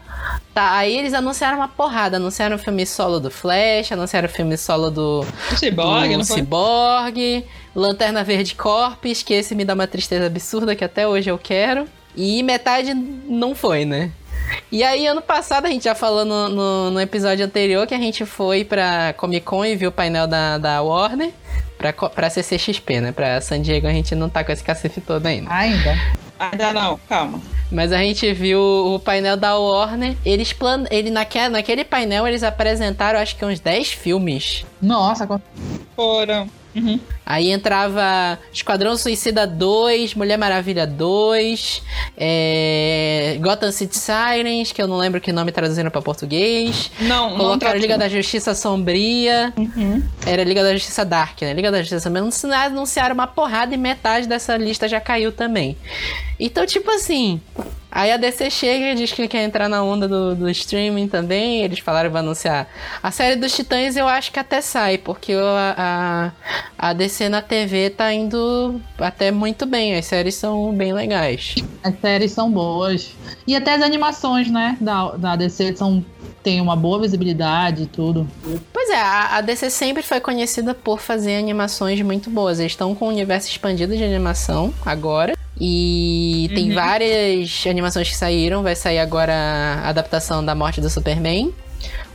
[0.54, 2.16] Tá, aí eles anunciaram uma porrada.
[2.16, 5.26] Anunciaram o filme solo do Flash, anunciaram o filme solo do.
[5.52, 7.44] O Cyborg, do não Cyborg.
[7.74, 11.86] Lanterna Verde Corpus, que esse me dá uma tristeza absurda que até hoje eu quero.
[12.16, 14.10] E metade não foi, né?
[14.70, 17.98] E aí, ano passado, a gente já falou no, no, no, episódio anterior que a
[17.98, 21.32] gente foi pra Comic Con e viu o painel da, da Warner
[21.78, 23.12] pra, pra CCXP, né?
[23.12, 25.50] Pra San Diego a gente não tá com esse cacete todo ainda.
[25.50, 25.96] Ainda?
[26.38, 27.40] Ainda não, calma.
[27.70, 30.16] Mas a gente viu o painel da Warner.
[30.24, 30.84] Eles plan...
[30.90, 34.66] ele naquele, naquele painel eles apresentaram acho que uns 10 filmes.
[34.80, 35.26] Nossa,
[35.96, 36.48] foram.
[36.74, 37.00] Uhum.
[37.24, 41.82] Aí entrava Esquadrão Suicida 2, Mulher Maravilha 2,
[42.16, 43.36] é...
[43.40, 46.90] Gotham City Sirens, que eu não lembro que nome traduzindo para português.
[47.00, 49.52] Não, Colocaram não Liga da Justiça Sombria.
[49.56, 50.02] Uhum.
[50.26, 51.52] Era Liga da Justiça Dark, né?
[51.52, 52.24] Liga da Justiça Sombria.
[52.66, 55.76] Anunciaram uma porrada e metade dessa lista já caiu também.
[56.38, 57.40] Então, tipo assim,
[57.90, 61.62] Aí a DC chega e diz que quer entrar na onda do, do streaming também.
[61.62, 62.68] Eles falaram que vai anunciar.
[63.02, 66.32] A série dos Titãs eu acho que até sai, porque a,
[66.78, 69.96] a, a DC na TV tá indo até muito bem.
[69.96, 71.54] As séries são bem legais.
[71.82, 73.14] As séries são boas.
[73.46, 76.04] E até as animações, né, da, da DC são
[76.42, 78.26] tem uma boa visibilidade e tudo.
[78.72, 82.58] Pois é, a, DC sempre foi conhecida por fazer animações muito boas.
[82.58, 85.37] Eles estão com o universo expandido de animação agora.
[85.60, 86.54] E uhum.
[86.54, 88.62] tem várias animações que saíram.
[88.62, 91.52] Vai sair agora a adaptação da morte do Superman.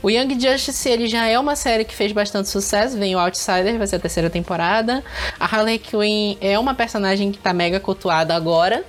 [0.02, 2.98] O Young Justice, ele já é uma série que fez bastante sucesso.
[2.98, 5.02] Vem o Outsider, vai ser a terceira temporada.
[5.40, 8.84] A Harley Quinn é uma personagem que tá mega cultuada agora.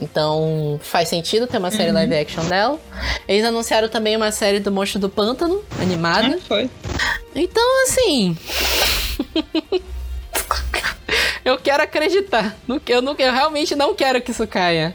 [0.00, 1.94] Então faz sentido ter uma série uhum.
[1.94, 2.78] live action dela.
[3.28, 6.36] Eles anunciaram também uma série do Monstro do Pântano, animada.
[6.36, 6.70] Ah, foi.
[7.34, 8.36] Então, assim.
[11.44, 12.56] eu quero acreditar.
[12.86, 14.94] Eu, não, eu realmente não quero que isso caia.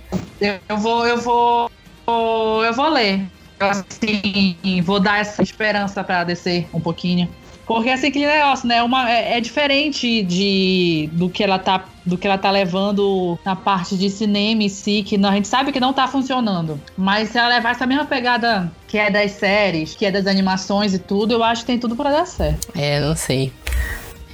[0.68, 1.72] Eu vou, eu vou.
[2.08, 3.26] Eu vou ler.
[3.60, 7.28] Assim, vou dar essa esperança pra descer um pouquinho.
[7.68, 8.82] Porque assim, que negócio, né?
[8.82, 13.58] Uma, é, é, diferente de, do, que ela tá, do que ela tá levando na
[13.58, 16.80] parte de cinema em si, que não, a gente sabe que não tá funcionando.
[16.98, 20.94] Mas se ela levar essa mesma pegada que é das séries, que é das animações
[20.94, 22.70] e tudo, eu acho que tem tudo para dar certo.
[22.74, 23.52] É, não sei.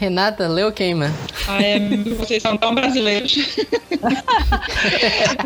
[0.03, 1.09] Renata, leu queima.
[1.47, 1.79] Ah, é,
[2.17, 3.37] vocês são tão brasileiros.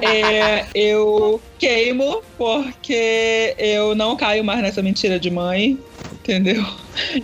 [0.01, 5.77] é, eu queimo porque eu não caio mais nessa mentira de mãe,
[6.11, 6.65] entendeu?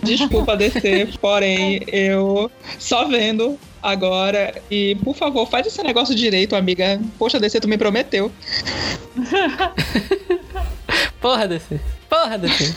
[0.04, 4.54] Desculpa descer, porém eu só vendo agora.
[4.70, 7.00] E, por favor, faz esse negócio direito, amiga.
[7.18, 8.30] Poxa, DC, tu me prometeu.
[11.20, 11.80] Porra, DC.
[12.08, 12.72] Porra, DC.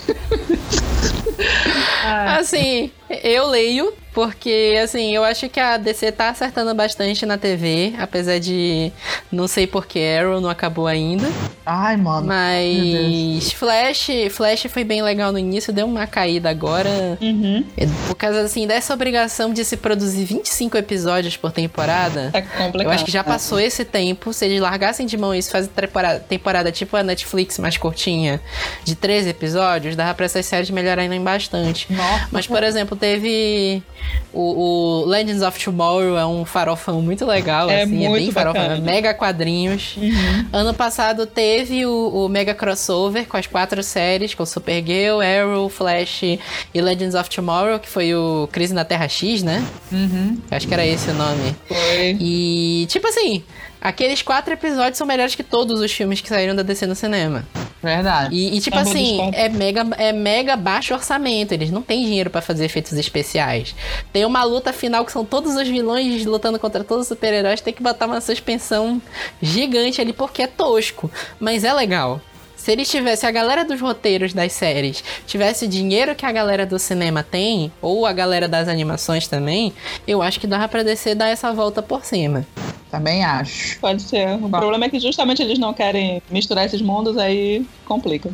[2.40, 2.90] assim,
[3.24, 8.40] eu leio porque, assim, eu acho que a DC tá acertando bastante na TV, apesar
[8.40, 8.92] de
[9.32, 11.30] não sei porque Arrow não acabou ainda.
[11.64, 12.26] Ai, mano.
[12.26, 16.90] Mas Flash, Flash foi bem legal no início, deu uma caída agora.
[17.22, 17.64] Uhum.
[17.78, 22.32] É, por causa, assim, dessa obrigação de se produzir 25 episódios por temporada.
[22.34, 22.82] É complicado.
[22.82, 24.34] Eu acho que já passou esse tempo.
[24.34, 28.42] Se eles largassem de mão isso, fazer temporada, temporada tipo a Netflix mais curtinha,
[28.84, 31.86] de 13 episódios, dava pra essas séries melhorarem bastante.
[31.94, 32.28] Nossa.
[32.32, 33.84] Mas, por exemplo, teve
[34.34, 38.32] O, o, Legends of Tomorrow é um farofão muito legal, é assim, muito é bem
[38.32, 38.86] farofão, é bacana.
[38.86, 39.96] mega quadrinhos.
[39.98, 40.46] Uhum.
[40.54, 46.24] Ano passado teve o, o mega crossover com as quatro séries, com Supergirl, Arrow, Flash
[46.24, 46.40] e
[46.76, 49.66] Legends of Tomorrow, que foi o Crise na Terra X, né?
[49.92, 50.38] Uhum.
[50.52, 51.56] Acho que era esse o nome.
[51.68, 52.18] Foi.
[52.20, 53.44] E, tipo assim,
[53.82, 57.46] aqueles quatro episódios são melhores que todos os filmes que saíram da DC no cinema.
[57.88, 58.36] Verdade.
[58.36, 61.54] E, e, tipo assim, é mega, é mega baixo orçamento.
[61.54, 63.74] Eles não têm dinheiro pra fazer efeitos especiais.
[64.12, 67.62] Tem uma luta final que são todos os vilões lutando contra todos os super-heróis.
[67.62, 69.02] Tem que botar uma suspensão
[69.42, 71.10] gigante ali porque é tosco.
[71.40, 72.22] Mas é legal.
[72.68, 76.66] Se eles tivessem, a galera dos roteiros das séries tivesse o dinheiro que a galera
[76.66, 79.72] do cinema tem, ou a galera das animações também,
[80.06, 82.46] eu acho que dava pra descer dar essa volta por cima.
[82.92, 83.80] Também acho.
[83.80, 84.28] Pode ser.
[84.36, 84.60] O Bom.
[84.60, 88.32] problema é que justamente eles não querem misturar esses mundos, aí complica.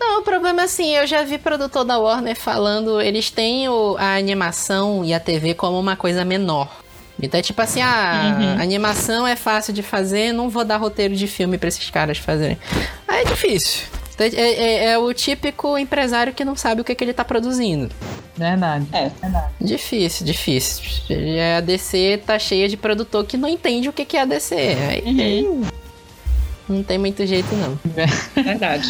[0.00, 3.96] Não, o problema é assim, eu já vi produtor da Warner falando, eles têm o-
[3.98, 6.81] a animação e a TV como uma coisa menor.
[7.20, 8.58] Então é tipo assim, ah, Uhum.
[8.58, 12.18] a animação é fácil de fazer, não vou dar roteiro de filme pra esses caras
[12.18, 12.58] fazerem.
[13.06, 13.82] Aí é difícil.
[14.14, 17.24] Então, É, é- é o típico empresário que não sabe o que, que ele tá
[17.24, 17.90] produzindo.
[18.36, 18.86] Verdade.
[18.92, 19.10] É.
[19.20, 19.46] Verdade.
[19.60, 20.84] Difícil, difícil.
[21.10, 24.24] E A DC tá cheia de produtor que não entende o que, que é a
[24.24, 24.54] DC.
[24.54, 25.62] Aí Uhum.
[26.68, 27.78] não tem muito jeito, não.
[28.42, 28.88] Verdade.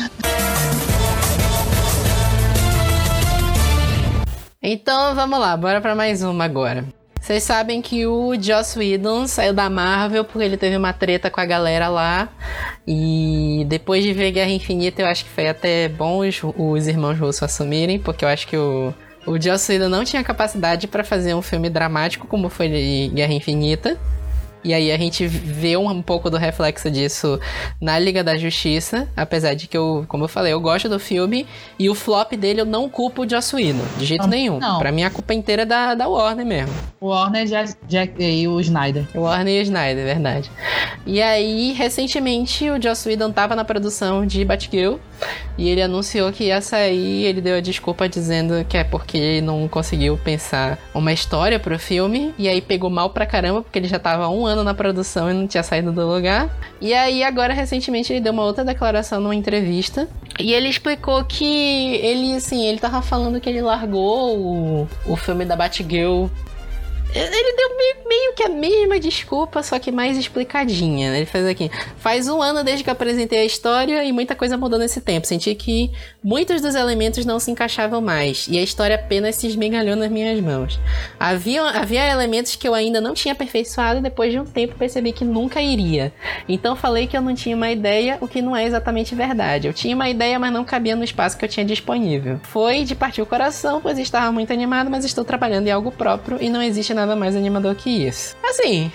[4.61, 6.85] Então vamos lá, bora pra mais uma agora.
[7.23, 11.41] Vocês sabem que o Joss Whedon saiu da Marvel porque ele teve uma treta com
[11.41, 12.29] a galera lá.
[12.85, 17.17] E depois de ver Guerra Infinita, eu acho que foi até bom os, os irmãos
[17.17, 18.93] russos assumirem, porque eu acho que o,
[19.25, 23.97] o Joss Whedon não tinha capacidade pra fazer um filme dramático como foi Guerra Infinita.
[24.65, 27.41] E aí a gente vê um, um pouco do reflexo disso
[27.81, 31.47] na Liga da Justiça, apesar de que eu, como eu falei, eu gosto do filme
[31.79, 34.59] e o flop dele eu não culpo o Joss Whedon, de jeito Não, nenhum.
[34.59, 34.79] não.
[34.79, 36.73] Pra mim a culpa inteira é da, da Warner mesmo.
[37.01, 39.05] O Warner Jack, Jack e o Snyder.
[39.15, 40.51] O Warner e o Snyder, verdade.
[41.05, 44.97] E aí, recentemente, o Joss Whedon tava na produção de Batgirl
[45.57, 47.25] e ele anunciou que ia sair.
[47.25, 52.35] Ele deu a desculpa dizendo que é porque não conseguiu pensar uma história pro filme.
[52.39, 55.35] E aí pegou mal pra caramba, porque ele já tava um ano na produção e
[55.35, 56.51] não tinha saído do lugar.
[56.81, 60.09] E aí, agora, recentemente, ele deu uma outra declaração numa entrevista.
[60.39, 65.45] E ele explicou que ele, assim, ele tava falando que ele largou o, o filme
[65.45, 66.27] da Batgirl
[67.15, 71.11] ele deu meio, meio que a mesma desculpa, só que mais explicadinha.
[71.11, 71.19] né?
[71.19, 71.71] Ele fez aqui.
[71.99, 75.27] Faz um ano desde que eu apresentei a história e muita coisa mudou nesse tempo.
[75.27, 75.91] Senti que
[76.23, 80.41] muitos dos elementos não se encaixavam mais e a história apenas se esmigalhou nas minhas
[80.41, 80.81] mãos.
[81.21, 85.13] Havia, havia elementos que eu ainda não tinha aperfeiçoado e depois de um tempo percebi
[85.13, 86.13] que nunca iria.
[86.49, 89.67] Então falei que eu não tinha uma ideia, o que não é exatamente verdade.
[89.67, 92.41] Eu tinha uma ideia, mas não cabia no espaço que eu tinha disponível.
[92.45, 96.39] Foi de partir o coração, pois estava muito animado, mas estou trabalhando em algo próprio
[96.41, 98.37] e não existe nada mais animador que isso.
[98.43, 98.91] Assim.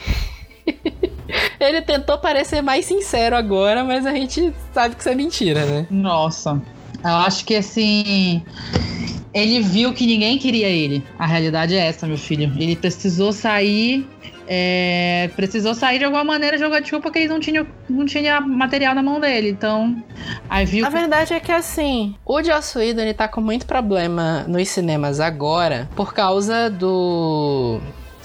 [1.60, 5.88] Ele tentou parecer mais sincero agora, mas a gente sabe que isso é mentira, né?
[5.89, 6.62] Nossa.
[7.04, 8.43] Eu acho que assim.
[9.34, 11.04] Ele viu que ninguém queria ele.
[11.20, 12.52] A realidade é essa, meu filho.
[12.58, 14.08] Ele precisou sair.
[14.48, 18.96] é, precisou sair de alguma maneira jogar desculpa porque ele não tinha, não tinha material
[18.96, 19.50] na mão dele.
[19.50, 20.02] Então.
[20.50, 20.96] Aí viu A que.
[20.96, 25.88] verdade é que assim, o Joss Whedon ele tá com muito problema nos cinemas agora
[25.96, 27.80] por causa do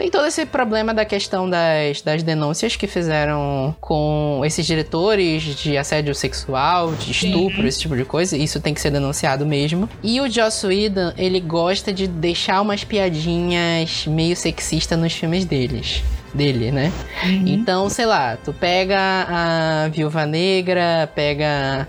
[0.00, 5.76] tem todo esse problema da questão das, das denúncias que fizeram com esses diretores de
[5.76, 8.34] assédio sexual, de estupro, esse tipo de coisa.
[8.34, 9.86] Isso tem que ser denunciado mesmo.
[10.02, 16.02] E o Joss Whedon, ele gosta de deixar umas piadinhas meio sexistas nos filmes deles.
[16.32, 16.92] Dele, né?
[17.24, 17.44] Uhum.
[17.48, 18.96] Então, sei lá, tu pega
[19.28, 21.88] a Viúva Negra, pega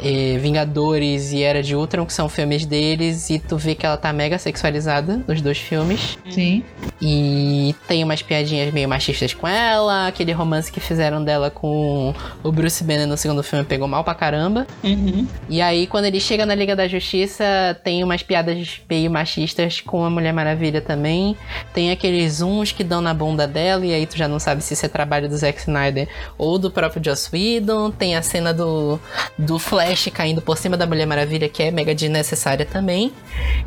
[0.00, 3.96] eh, Vingadores e Era de Ultron, que são filmes deles, e tu vê que ela
[3.96, 6.16] tá mega sexualizada nos dois filmes.
[6.30, 6.62] Sim.
[7.00, 7.41] E
[7.88, 12.82] tem umas piadinhas meio machistas com ela, aquele romance que fizeram dela com o Bruce
[12.84, 14.66] Banner no segundo filme pegou mal pra caramba.
[14.82, 15.26] Uhum.
[15.48, 17.44] E aí, quando ele chega na Liga da Justiça,
[17.84, 21.36] tem umas piadas meio machistas com a Mulher Maravilha também.
[21.72, 24.74] Tem aqueles zooms que dão na bunda dela, e aí tu já não sabe se
[24.74, 27.90] isso é trabalho do Zack Snyder ou do próprio Joss Whedon.
[27.90, 28.98] Tem a cena do,
[29.38, 33.12] do Flash caindo por cima da Mulher Maravilha, que é mega desnecessária também.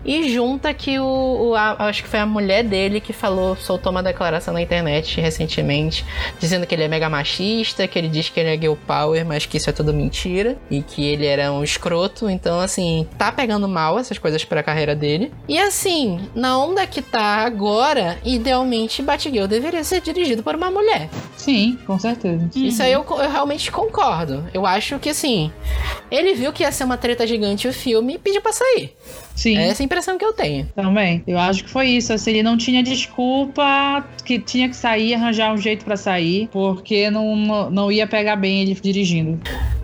[0.03, 3.91] E junta que o, o- a- acho que foi a mulher dele que falou, soltou
[3.91, 6.05] uma declaração na internet recentemente,
[6.39, 9.45] dizendo que ele é mega machista, que ele diz que ele é girl power, mas
[9.45, 12.29] que isso é tudo mentira e que ele era um escroto.
[12.29, 15.31] Então, assim, tá pegando mal essas coisas pra carreira dele.
[15.47, 20.69] E assim, na onda que tá agora, idealmente Batgirl deveria ser ser dirigido por uma
[20.69, 21.09] mulher.
[21.37, 22.49] Sim, com certeza.
[22.55, 24.45] Isso aí eu, eu realmente concordo.
[24.53, 25.51] Eu acho que assim,
[26.09, 28.93] ele viu que ia ser uma treta gigante o filme e pediu pra sair.
[29.35, 29.57] Sim.
[29.57, 30.65] É essa a impressão que eu tenho.
[30.75, 31.23] Também.
[31.27, 32.13] Eu acho que foi isso.
[32.13, 33.54] Assim, ele não tinha desculpa
[34.23, 38.35] que tinha que sair, arranjar um jeito pra sair, porque não, não, não ia pegar
[38.35, 39.39] bem ele dirigindo.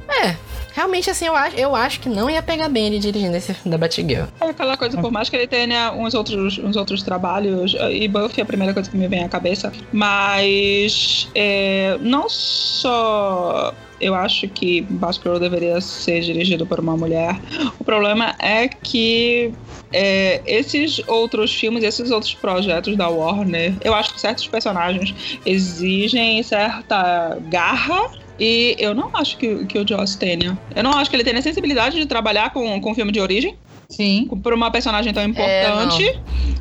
[0.08, 0.36] É,
[0.74, 3.72] realmente assim, eu acho, eu acho que não ia pegar bem ele dirigindo esse filme
[3.72, 4.26] da Batgirl.
[4.40, 8.42] É aquela coisa, por mais que ele tenha uns outros, uns outros trabalhos, e Buffy
[8.42, 14.48] é a primeira coisa que me vem à cabeça, mas é, não só eu acho
[14.50, 17.40] que Batgirl deveria ser dirigido por uma mulher.
[17.80, 19.54] O problema é que
[19.94, 26.42] é, esses outros filmes, esses outros projetos da Warner, eu acho que certos personagens exigem
[26.44, 30.58] certa garra e eu não acho que, que o Joss tenha.
[30.76, 33.56] Eu não acho que ele tenha a sensibilidade de trabalhar com, com filme de origem.
[33.88, 34.28] Sim.
[34.42, 36.08] Por uma personagem tão importante.
[36.08, 36.20] É,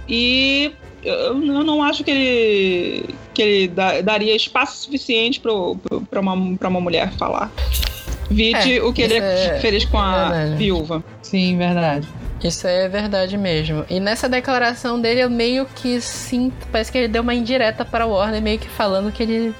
[0.09, 0.72] e
[1.05, 5.53] eu, eu não acho que ele, que ele da, daria espaço suficiente para
[6.20, 7.51] uma, pra uma mulher falar.
[8.30, 10.57] Vide É, o que ele é fez com a verdade.
[10.57, 11.05] viúva.
[11.22, 12.07] Sim, verdade.
[12.42, 13.84] Isso é verdade mesmo.
[13.90, 16.66] E nessa declaração dele, eu meio que sinto.
[16.72, 19.55] Parece que ele deu uma indireta para o Warner, meio que falando que ele.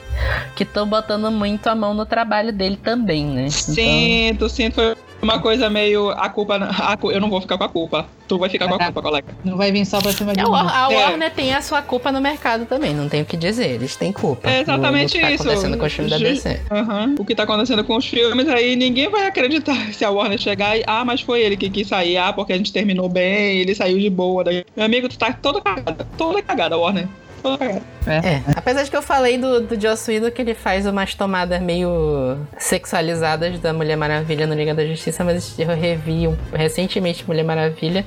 [0.57, 3.49] que estão botando muito a mão no trabalho dele também, né?
[3.49, 4.75] Então, Sinto, sinto.
[4.77, 6.11] Foi uma coisa meio.
[6.11, 6.57] A culpa.
[6.57, 8.07] a eu não vou ficar com a culpa.
[8.29, 8.85] Tu vai ficar com a É.
[8.85, 9.27] culpa, colega.
[9.45, 10.51] Não vai vir só pra cima de a, mim.
[10.55, 10.97] A É.
[10.97, 13.69] Warner tem a sua culpa no mercado também, não tem o que dizer.
[13.71, 14.49] Eles têm culpa.
[14.49, 15.45] É exatamente no que isso.
[15.45, 16.61] Tá acontecendo com os filmes da DC.
[16.71, 17.15] Aham.
[17.19, 20.77] O que tá acontecendo com os filmes, aí ninguém vai acreditar se a Warner chegar
[20.79, 20.85] e.
[20.87, 22.17] Ah, mas foi ele que quis sair.
[22.17, 24.45] Ah, porque a gente terminou bem, ele saiu de boa.
[24.45, 24.65] Daí.
[24.77, 26.07] Meu amigo, tu tá toda cagada.
[26.17, 27.09] Toda cagada, Warner.
[27.43, 27.83] Cagada.
[28.07, 31.61] É, apesar de que eu falei do, do Joss Whedon que ele faz umas tomadas
[31.61, 37.45] meio sexualizadas da Mulher Maravilha no Liga da Justiça, mas eu revi um- recentemente Mulher
[37.45, 38.05] Maravilha.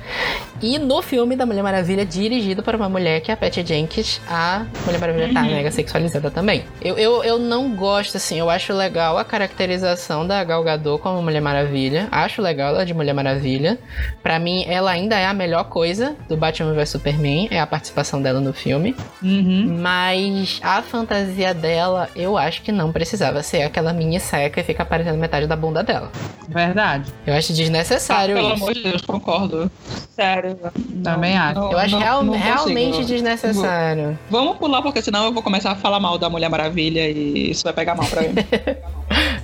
[0.60, 4.20] E no filme da Mulher Maravilha, dirigido por uma mulher que é a Patty Jenkins,
[4.28, 6.64] a Mulher Maravilha tá mega sexualizada também.
[6.82, 11.22] Eu, eu, eu não gosto, assim, eu acho legal a caracterização da Gal Gadot como
[11.22, 12.08] Mulher Maravilha.
[12.10, 13.78] Acho legal ela de Mulher Maravilha.
[14.22, 18.20] Pra mim, ela ainda é a melhor coisa do Batman vs Superman, é a participação
[18.20, 18.96] dela no filme.
[19.24, 19.78] Uhum.
[19.80, 24.82] Mas a fantasia dela, eu acho que não precisava ser aquela mini seca e ficar
[24.82, 26.12] aparecendo metade da bunda dela.
[26.46, 27.10] Verdade.
[27.26, 28.56] Eu acho desnecessário Pelo isso.
[28.62, 29.70] amor de Deus, concordo.
[30.14, 30.58] Sério.
[31.02, 31.58] Também acho.
[31.58, 34.18] não- Eu acho não- real- não realmente desnecessário.
[34.30, 37.64] Vamos pular, porque senão eu vou começar a falar mal da Mulher Maravilha e isso
[37.64, 38.34] vai pegar mal pra mim.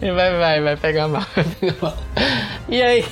[0.03, 1.23] E vai, vai, vai pegar mal.
[2.69, 3.05] e aí?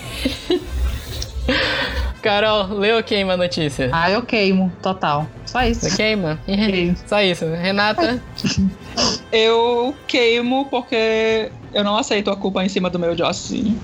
[2.22, 3.90] Carol, leu ou queima a notícia?
[3.92, 5.26] Ah, eu queimo, total.
[5.46, 5.82] Só isso.
[5.82, 6.38] Você queima?
[6.44, 6.96] Queimo.
[7.06, 7.44] Só isso.
[7.46, 8.20] Renata?
[9.32, 13.80] eu queimo porque eu não aceito a culpa em cima do meu Jossinho.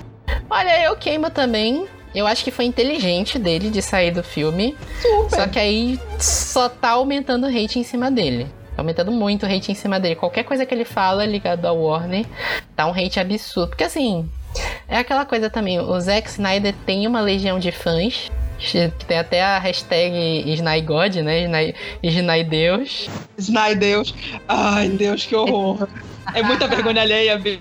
[0.51, 1.87] Olha, eu queimo também.
[2.15, 4.77] Eu acho que foi inteligente dele de sair do filme.
[5.01, 5.37] Super.
[5.37, 8.47] Só que aí só tá aumentando o hate em cima dele.
[8.77, 10.17] Tá aumentando muito o hate em cima dele.
[10.17, 12.25] Qualquer coisa que ele fala ligado ao Warner,
[12.75, 13.71] tá um hate absurdo.
[13.71, 14.29] Porque assim,
[14.89, 18.31] é aquela coisa também, o Zack Snyder tem uma legião de fãs.
[19.09, 21.43] Tem até a hashtag SnyGod, né?
[21.43, 23.11] Sny- Snydeus.
[23.37, 24.15] Snai Deus.
[24.49, 25.89] Ai, Deus, que horror.
[26.33, 27.59] É muita vergonha alheia, bicho.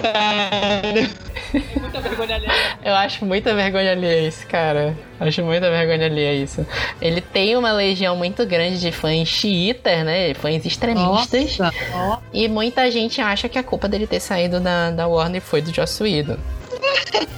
[0.00, 1.10] Sério.
[1.80, 2.52] Muita vergonha alheia.
[2.84, 4.96] Eu acho muita vergonha alheia isso, cara.
[5.18, 6.66] Acho muita vergonha alheia isso.
[7.00, 10.34] Ele tem uma legião muito grande de fãs xiitas, né?
[10.34, 11.56] Fãs extremistas.
[11.58, 12.22] Nossa.
[12.32, 15.72] E muita gente acha que a culpa dele ter saído da, da Warner foi do
[15.72, 16.36] Joss Whedon.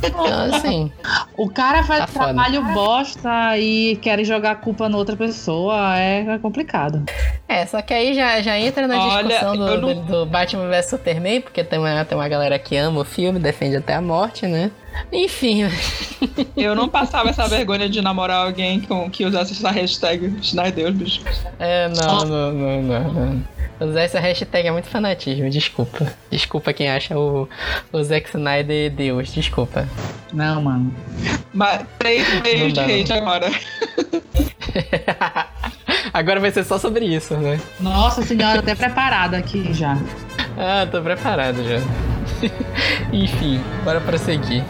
[0.02, 0.92] Então, assim,
[1.36, 2.24] O cara faz Tá foda.
[2.26, 5.96] trabalho bosta e quer jogar a culpa na outra pessoa.
[5.98, 7.04] É complicado.
[7.48, 10.26] é, só que aí já, já entra na Olha, discussão do, eu não- do, do
[10.26, 13.94] Batman vs Superman, porque tem uma, tem uma galera que ama o filme, defende até
[13.94, 14.70] a morte, né?
[15.12, 15.62] Enfim,
[16.56, 20.34] Eu não passava essa vergonha de namorar alguém com, que usasse essa hashtag
[20.74, 21.20] Deus, bicho.
[21.58, 23.44] é, não, não, não, não, não.
[23.80, 26.12] Usar essa hashtag é muito fanatismo, desculpa.
[26.30, 27.48] Desculpa quem acha o,
[27.92, 29.88] o Zack Snyder Deus, desculpa.
[30.32, 30.92] Não, mano.
[31.54, 33.48] Mas três meios de hate agora.
[36.12, 37.60] Agora vai ser só sobre isso, né?
[37.80, 39.96] Nossa senhora, até preparada aqui já.
[40.56, 41.78] Ah, tô preparado já.
[43.12, 44.64] Enfim, bora prosseguir.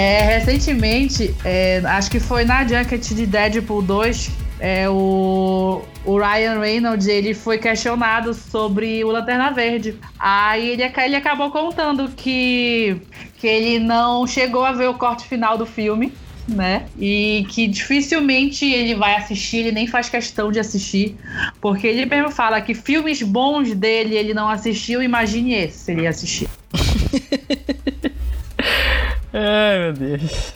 [0.00, 6.58] É, recentemente, é, acho que foi na Junket de Deadpool 2 é, o, o Ryan
[6.58, 9.98] Reynolds ele foi questionado sobre o Lanterna Verde.
[10.18, 12.98] Aí ele, ele acabou contando que,
[13.38, 16.10] que ele não chegou a ver o corte final do filme
[16.48, 16.86] né?
[16.98, 21.14] E que dificilmente ele vai assistir, ele nem faz questão de assistir,
[21.60, 26.08] porque ele mesmo fala que filmes bons dele ele não assistiu, imagine esse se ele
[26.08, 26.48] assistir.
[29.32, 30.52] Ai, meu Deus.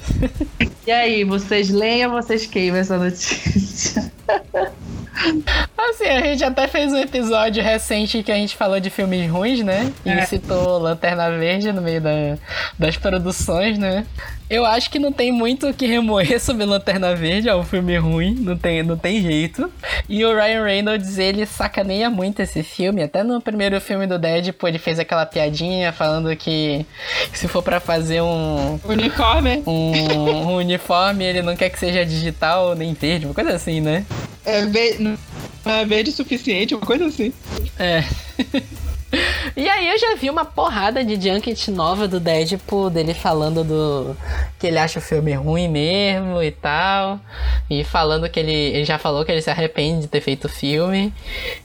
[0.86, 4.12] E aí, vocês leem ou vocês queimam essa notícia?
[5.76, 9.62] Assim, a gente até fez um episódio recente que a gente falou de filmes ruins,
[9.62, 9.92] né?
[10.04, 10.26] E é.
[10.26, 12.10] citou Lanterna Verde no meio da,
[12.78, 14.06] das produções, né?
[14.48, 17.96] Eu acho que não tem muito o que remoer sobre Lanterna Verde, é um filme
[17.96, 19.70] ruim, não tem, não tem jeito.
[20.08, 23.02] E o Ryan Reynolds, ele sacaneia muito esse filme.
[23.02, 26.84] Até no primeiro filme do Deadpool, ele fez aquela piadinha falando que,
[27.32, 28.78] se for para fazer um...
[28.84, 29.62] Uniforme.
[29.66, 29.92] Um,
[30.48, 34.04] um uniforme, ele não quer que seja digital nem verde, uma coisa assim, né?
[34.44, 35.18] É, verde,
[35.64, 37.32] é verde suficiente, uma coisa assim.
[37.78, 38.04] É.
[39.56, 44.16] E aí eu já vi uma porrada de junket nova do Deadpool, dele falando do
[44.58, 47.20] que ele acha o filme ruim mesmo e tal.
[47.70, 50.48] E falando que ele, ele já falou que ele se arrepende de ter feito o
[50.48, 51.12] filme.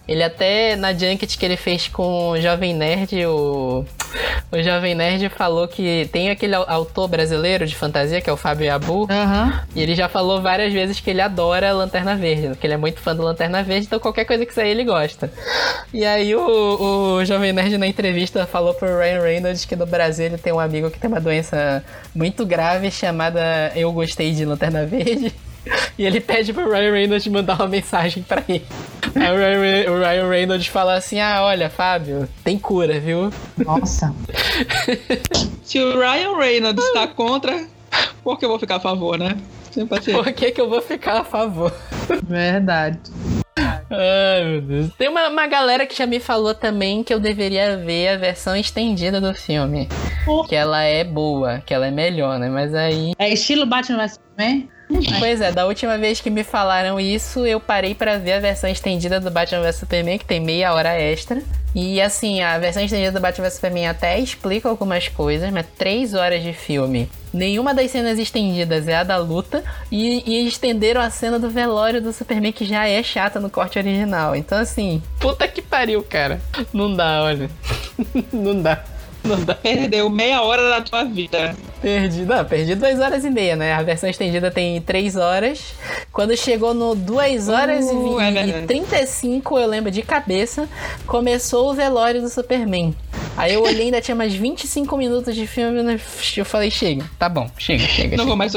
[0.10, 3.86] Ele até na junket que ele fez com o Jovem Nerd, o,
[4.51, 8.74] o Jovem Nerd falou que tem aquele autor brasileiro de fantasia, que é o Fábio
[8.74, 9.01] Abu.
[9.01, 9.60] Uhum.
[9.76, 12.99] E ele já falou várias vezes que ele adora Lanterna Verde, que ele é muito
[12.99, 15.32] fã do Lanterna Verde, então qualquer coisa que sair ele gosta.
[15.93, 20.26] E aí o, o Jovem Nerd na entrevista falou pro Ryan Reynolds que no Brasil
[20.26, 21.84] ele tem um amigo que tem uma doença
[22.16, 25.32] muito grave chamada Eu Gostei de Lanterna Verde.
[25.99, 28.66] E ele pede pro Ryan Reynolds mandar uma mensagem para ele.
[29.16, 33.32] Aí o Ryan, o Ryan, Reynolds fala assim: Ah, olha, Fábio, tem cura, viu?
[33.58, 34.14] Nossa.
[35.64, 37.66] Se o Ryan Reynolds está contra,
[38.24, 39.38] por que eu vou ficar a favor, né?
[40.12, 41.72] Por que, que eu vou ficar a favor?
[42.24, 43.00] Verdade.
[43.91, 44.93] Ai, meu Deus.
[44.97, 48.56] Tem uma, uma galera que já me falou também que eu deveria ver a versão
[48.56, 49.88] estendida do filme.
[50.47, 52.50] Que ela é boa, que ela é melhor, né?
[52.50, 53.14] Mas aí.
[53.18, 54.70] É estilo Batman vs Superman?
[55.19, 58.69] Pois é, da última vez que me falaram isso, eu parei para ver a versão
[58.69, 61.43] estendida do Batman vs Superman, que tem meia hora extra.
[61.75, 66.15] E assim, a versão estendida do Batman vs Superman até explica algumas coisas, mas três
[66.15, 67.07] horas de filme.
[67.31, 69.63] Nenhuma das cenas estendidas é a da luta.
[69.91, 73.77] E, e estenderam a cena do velório do Superman, que já é chata no corte
[73.77, 74.35] original.
[74.35, 76.41] Então, assim, puta que pariu, cara.
[76.73, 77.49] Não dá, olha.
[78.33, 78.83] Não dá.
[79.24, 79.55] Não dá.
[79.55, 81.55] Perdeu meia hora da tua vida.
[81.82, 83.74] Perdi, não, perdi duas horas e meia, né?
[83.74, 85.74] A versão estendida tem três horas.
[86.11, 90.67] Quando chegou no duas horas uh, e, é e 35, eu lembro de cabeça,
[91.05, 92.95] começou o velório do Superman.
[93.38, 95.97] Aí eu olhei, ainda tinha mais 25 minutos de filme, né?
[96.36, 98.17] eu falei, chega, tá bom, chega, chega.
[98.17, 98.26] Não chega.
[98.26, 98.51] vou mais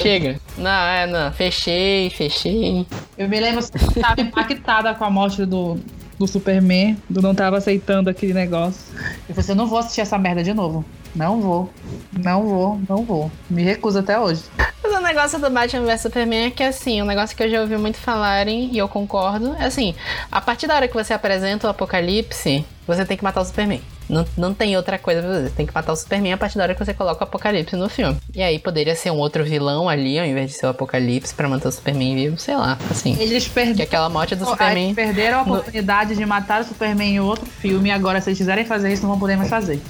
[0.00, 0.40] Chega.
[0.56, 2.86] Não, é, não, fechei, fechei.
[3.18, 5.78] Eu me lembro que estava impactada com a morte do,
[6.18, 8.80] do Superman, do não tava aceitando aquele negócio.
[9.28, 10.84] Eu falei assim, eu não vou assistir essa merda de novo.
[11.14, 11.70] Não vou.
[12.12, 13.30] Não vou, não vou.
[13.48, 14.42] Me recuso até hoje.
[14.82, 17.60] Mas o negócio do Batman vs Superman é que, assim, um negócio que eu já
[17.60, 19.94] ouvi muito falarem, e eu concordo, é assim,
[20.30, 23.80] a partir da hora que você apresenta o Apocalipse, você tem que matar o Superman.
[24.08, 25.48] Não, não tem outra coisa pra fazer.
[25.48, 27.74] Você tem que matar o Superman a partir da hora que você coloca o Apocalipse
[27.74, 28.18] no filme.
[28.34, 31.48] E aí poderia ser um outro vilão ali, ao invés de ser o Apocalipse, pra
[31.48, 33.16] manter o Superman vivo, sei lá, assim.
[33.18, 33.76] Eles perderam.
[33.76, 34.84] Que aquela morte do Superman.
[34.84, 36.16] Eles perderam a oportunidade no...
[36.16, 39.10] de matar o Superman em outro filme, e agora, se eles quiserem fazer isso, não
[39.10, 39.80] vão poder mais fazer.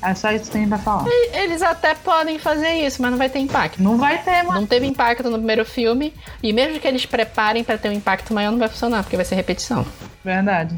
[0.00, 1.06] É só isso que tem pra falar.
[1.32, 3.82] Eles até podem fazer isso, mas não vai ter impacto.
[3.82, 4.60] Não vai ter, mano.
[4.60, 8.32] Não teve impacto no primeiro filme, e mesmo que eles preparem para ter um impacto
[8.32, 9.84] maior, não vai funcionar, porque vai ser repetição.
[10.24, 10.74] Verdade.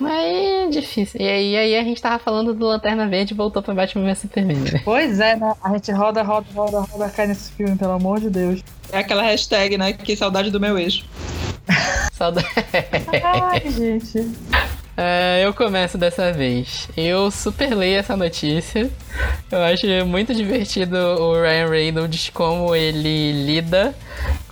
[0.00, 1.20] Mas é difícil.
[1.20, 4.18] E aí, aí a gente tava falando do Lanterna Verde e voltou pra Batman vs
[4.18, 4.56] Superman.
[4.58, 4.80] Né?
[4.84, 5.54] Pois é, né?
[5.62, 8.62] A gente roda, roda, roda, roda, cai nesse filme, pelo amor de Deus.
[8.92, 9.92] É aquela hashtag, né?
[9.92, 11.04] Que saudade do meu ex.
[12.12, 12.46] saudade.
[13.22, 14.30] Ai, gente.
[14.96, 16.88] É, eu começo dessa vez.
[16.96, 18.90] Eu super leio essa notícia.
[19.50, 23.94] Eu acho muito divertido o Ryan Reynolds como ele lida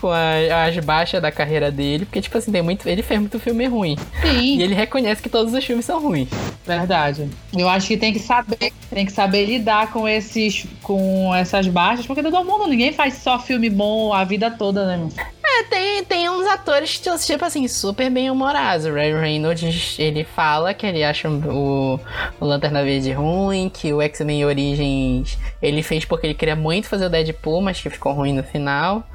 [0.01, 3.41] com a, as baixas da carreira dele, porque tipo assim, tem muito, ele fez muito
[3.41, 3.97] filme ruim.
[4.21, 4.59] Sim.
[4.59, 6.29] E ele reconhece que todos os filmes são ruins.
[6.67, 7.29] Verdade.
[7.57, 12.07] Eu acho que tem que saber, tem que saber lidar com esses com essas baixas,
[12.07, 15.09] porque todo mundo, ninguém faz só filme bom a vida toda, né?
[15.57, 18.87] É, tem, tem uns atores, tipo assim, super bem humorados.
[18.87, 22.01] O Ryan Reynolds, ele fala que ele acha o,
[22.41, 27.07] o Lanterna Verde ruim, que o X-Men Origins ele fez porque ele queria muito fazer
[27.07, 29.07] o Deadpool, mas que ficou ruim no final.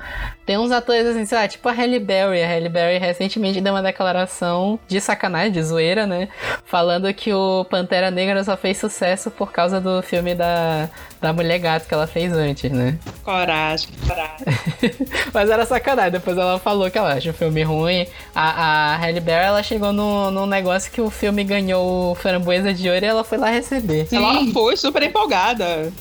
[0.49, 2.41] Tem uns atores assim, sei lá, tipo a Halle Berry.
[2.41, 6.27] A Halle Berry recentemente deu uma declaração de sacanagem, de zoeira, né?
[6.65, 10.89] Falando que o Pantera Negra só fez sucesso por causa do filme da,
[11.21, 12.97] da Mulher Gato que ela fez antes, né?
[13.23, 14.47] Coragem, coragem.
[15.31, 16.13] mas era sacanagem.
[16.13, 18.07] Depois ela falou que ela acha o filme ruim.
[18.33, 22.89] A, a Halle Berry, ela chegou no, no negócio que o filme ganhou framboesa de
[22.89, 24.07] ouro e ela foi lá receber.
[24.07, 24.15] Sim.
[24.15, 25.93] Ela foi super empolgada.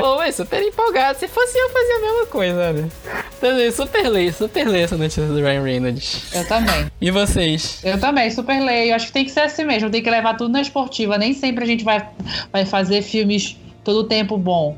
[0.00, 1.18] Pô, é super empolgado.
[1.18, 2.88] Se fosse eu, fazia a mesma coisa, né?
[3.36, 6.32] Então, super lei, super lei essa notícia do Ryan Reynolds.
[6.34, 6.90] Eu também.
[7.00, 7.80] E vocês?
[7.84, 8.94] Eu também, super leio.
[8.94, 11.18] Acho que tem que ser assim mesmo, tem que levar tudo na esportiva.
[11.18, 12.08] Nem sempre a gente vai,
[12.52, 14.76] vai fazer filmes todo o tempo bom.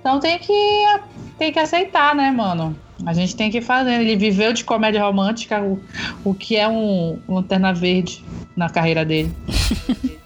[0.00, 0.86] Então tem que,
[1.38, 2.76] tem que aceitar, né, mano?
[3.04, 4.00] A gente tem que fazer.
[4.00, 5.80] Ele viveu de comédia romântica, o,
[6.24, 8.24] o que é um, um lanterna verde
[8.56, 9.32] na carreira dele.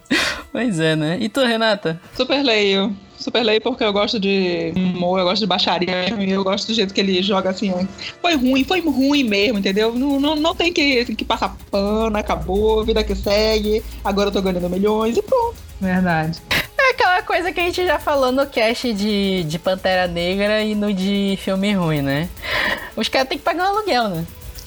[0.57, 1.19] Pois é, né?
[1.21, 2.01] E tu, Renata?
[2.15, 2.97] Super leio.
[3.19, 6.75] Super leio porque eu gosto de humor, eu gosto de baixaria e eu gosto do
[6.75, 7.73] jeito que ele joga assim.
[8.21, 9.93] Foi ruim, foi ruim mesmo, entendeu?
[9.95, 13.83] Não, não, não tem que, que passar pano, acabou, vida que segue.
[14.05, 15.57] Agora eu tô ganhando milhões e pronto.
[15.81, 16.41] Verdade.
[16.79, 20.75] É aquela coisa que a gente já falou no cast de, de Pantera Negra e
[20.75, 22.29] no de filme ruim, né?
[22.97, 24.27] Os caras têm que pagar um aluguel, né?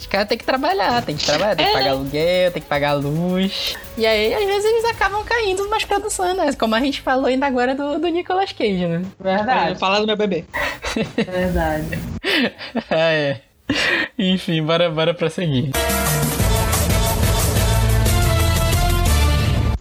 [0.10, 2.94] Os caras têm que trabalhar, tem que trabalhar, tem que pagar aluguel, tem que pagar
[2.94, 3.76] luz.
[3.96, 6.52] E aí, às vezes, eles acabam caindo nas produções, né?
[6.54, 9.04] Como a gente falou ainda agora do, do Nicolas Cage, né?
[9.20, 9.78] Verdade.
[9.78, 10.46] Fala do meu bebê.
[11.16, 12.00] Verdade.
[12.90, 13.42] ah, é.
[14.18, 15.70] Enfim, bora, bora prosseguir.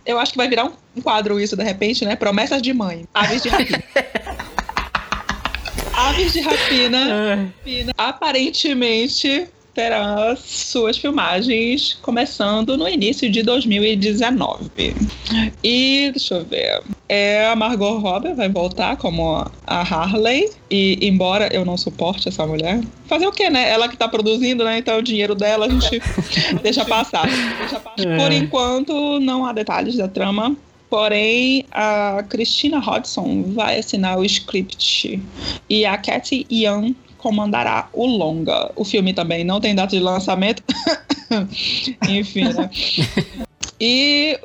[0.04, 2.16] Eu acho que vai virar um, um quadro isso de repente, né?
[2.16, 3.06] Promessas de mãe.
[3.14, 3.82] Aves de rapina.
[5.96, 9.48] Aves de rapina, Ah, rapina aparentemente
[9.78, 14.92] terá suas filmagens começando no início de 2019.
[15.62, 16.82] E deixa eu ver.
[17.08, 20.50] É, a Margot Robbie vai voltar como a Harley.
[20.68, 23.70] E embora eu não suporte essa mulher, fazer o quê, né?
[23.70, 24.78] Ela que tá produzindo, né?
[24.78, 26.02] Então o dinheiro dela a gente
[26.60, 27.28] deixa passar.
[27.60, 28.04] Deixa passar.
[28.04, 28.16] É.
[28.16, 30.56] Por enquanto, não há detalhes da trama.
[30.90, 35.22] Porém, a Christina Hodgson vai assinar o script
[35.70, 36.96] e a Cathy Young
[37.28, 38.72] comandará o longa.
[38.74, 40.62] O filme também não tem data de lançamento.
[42.08, 42.70] Enfim, né?
[43.78, 44.40] E,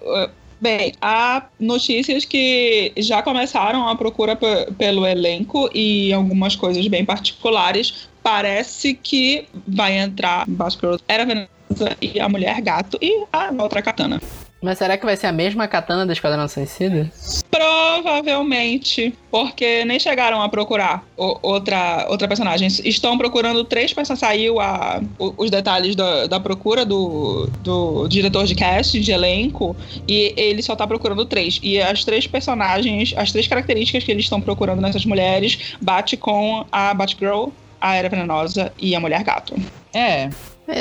[0.59, 7.05] bem, há notícias que já começaram a procura pe- pelo elenco e algumas coisas bem
[7.05, 8.09] particulares.
[8.21, 14.21] Parece que vai entrar Batgirl Era Venenosa e a Mulher Gato e a outra katana.
[14.63, 17.11] Mas será que vai ser a mesma katana do Esquadrão Suicida?
[17.51, 22.67] Provavelmente, porque nem chegaram a procurar o- outra, outra personagem.
[22.85, 24.19] Estão procurando três personagens.
[24.21, 29.75] Saiu a, o- os detalhes da, da procura do, do diretor de casting, de elenco,
[30.07, 31.59] e ele só tá procurando três.
[31.61, 36.65] E as três personagens, as três características que eles estão procurando nessas mulheres, bate com
[36.71, 37.49] a Batgirl,
[37.81, 39.55] a Era Venenosa e a Mulher Gato.
[39.93, 40.29] É.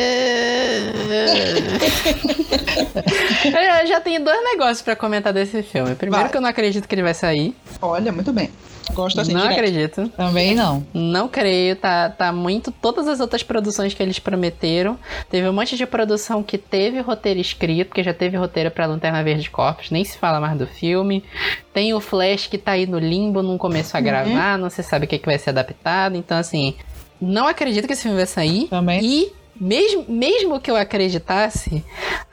[3.44, 5.94] Eu já tenho dois negócios pra comentar desse filme.
[5.94, 6.30] Primeiro Vai.
[6.30, 7.56] que eu não acredito que ele vai sair.
[7.80, 8.50] Olha, muito bem.
[8.94, 9.58] Gosto assim, não direto.
[9.58, 10.08] acredito.
[10.10, 10.84] Também não.
[10.92, 12.70] Não creio, tá, tá muito.
[12.70, 14.98] Todas as outras produções que eles prometeram.
[15.30, 19.22] Teve um monte de produção que teve roteiro escrito, porque já teve roteiro pra Lanterna
[19.22, 21.24] Verde Corpus, nem se fala mais do filme.
[21.72, 25.06] Tem o Flash que tá aí no limbo, não começou a gravar, não se sabe
[25.06, 26.16] o que, que vai ser adaptado.
[26.16, 26.74] Então, assim,
[27.20, 28.66] não acredito que esse filme vai sair.
[28.68, 29.00] Também.
[29.02, 29.32] E.
[29.62, 31.84] Mesmo, mesmo que eu acreditasse,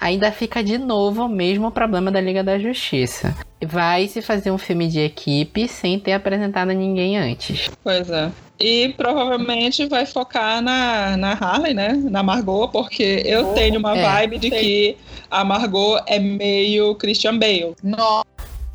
[0.01, 3.35] ainda fica de novo o mesmo problema da Liga da Justiça.
[3.63, 7.69] Vai se fazer um filme de equipe sem ter apresentado ninguém antes.
[7.83, 8.31] Pois é.
[8.59, 11.89] E provavelmente vai focar na, na Harley, né?
[12.09, 14.03] Na Margot, porque eu tenho uma É.
[14.03, 14.97] vibe de que
[15.29, 17.75] a Margot é meio Christian Bale.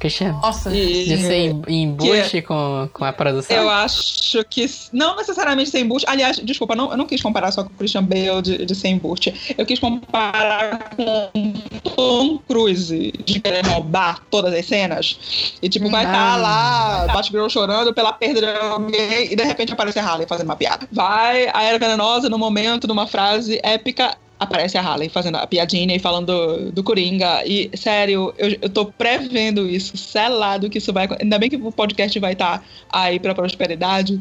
[0.05, 0.71] Christian, Nossa.
[0.71, 3.57] E de ser em, em embuste com, com a produção.
[3.57, 6.07] eu acho que não necessariamente sem embuste.
[6.07, 8.89] Aliás, desculpa, não, eu não quis comparar só com o Christian Bale de, de ser
[8.89, 9.55] embuste.
[9.57, 11.55] Eu quis comparar com
[11.97, 15.57] Tom Cruise de querer roubar todas as cenas.
[15.63, 19.99] E tipo, vai estar lá, Batgirl chorando pela perda de alguém e de repente aparece
[19.99, 20.87] a Harley fazendo uma piada.
[20.93, 24.19] Vai a Era Venenosa no momento, numa frase épica.
[24.39, 27.43] Aparece a Harley fazendo a piadinha e falando do, do Coringa.
[27.47, 31.25] E, sério, eu, eu tô prevendo isso, selado que isso vai acontecer.
[31.25, 32.63] Ainda bem que o podcast vai estar
[32.93, 34.21] aí pra prosperidade.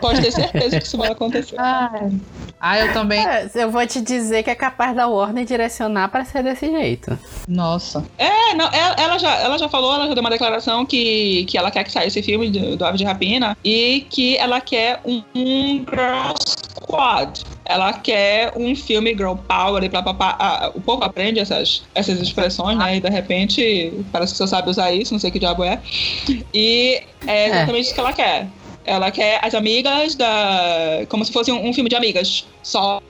[0.00, 1.56] Pode ter certeza que isso vai acontecer.
[1.58, 2.12] Ai.
[2.58, 3.24] Ah, eu também.
[3.26, 7.18] É, eu vou te dizer que é capaz da Warner direcionar pra ser desse jeito.
[7.46, 8.04] Nossa.
[8.18, 11.58] É, não, ela, ela já, ela já falou, ela já deu uma declaração que, que
[11.58, 15.00] ela quer que saia esse filme do, do Ave de Rapina e que ela quer
[15.04, 16.34] um, um Girl
[16.86, 17.42] Squad.
[17.64, 20.04] Ela quer um filme Girl Power e blá.
[20.20, 22.96] Ah, o povo aprende essas, essas expressões, né?
[22.96, 25.80] E de repente parece que você sabe usar isso, não sei que diabo é.
[26.54, 28.46] E é exatamente isso que ela quer.
[28.84, 31.04] Ela quer as amigas da.
[31.08, 32.46] como se fosse um, um filme de amigas.
[32.66, 33.00] Só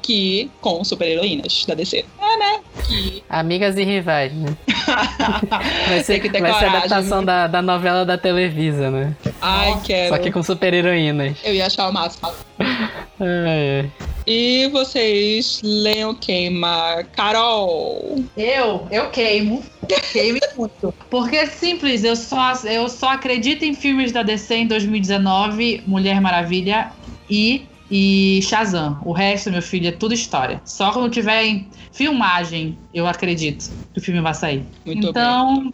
[0.00, 2.02] que com super-heroínas da DC.
[2.18, 2.60] É, né?
[2.88, 4.56] Que Amigas e rivais, né?
[5.86, 9.14] Vai ser, Tem que ter vai ser a adaptação da, da novela da Televisa, né?
[9.42, 10.14] Ai, quero.
[10.14, 11.36] Só que com super heroínas.
[11.44, 12.32] Eu ia achar o máximo.
[13.20, 13.90] Ai, ai.
[14.26, 17.04] E vocês leiam queima.
[17.14, 18.24] Carol!
[18.36, 19.62] Eu, eu queimo.
[20.12, 20.94] Queimo muito.
[21.10, 26.20] Porque é simples, eu só, eu só acredito em filmes da DC em 2019, Mulher
[26.20, 26.90] Maravilha
[27.30, 28.98] e, e Shazam.
[29.04, 30.62] O resto, meu filho, é tudo história.
[30.64, 34.64] Só quando tiver em filmagem, eu acredito que o filme vai sair.
[34.86, 35.70] Muito então,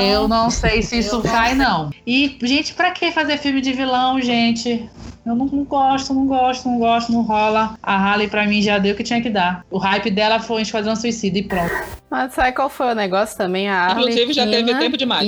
[0.00, 1.90] eu não sei se isso vai, não.
[2.06, 4.88] E, gente, pra que fazer filme de vilão, gente?
[5.26, 7.76] Eu não, não gosto, não gosto, não gosto, não rola.
[7.82, 9.62] A Harley pra mim já deu o que tinha que dar.
[9.70, 11.70] O hype dela foi um Esquadrão Suicida e pronto.
[12.10, 13.68] Mas sabe qual foi o negócio também?
[13.68, 15.26] A Inclusive, já teve tempo demais.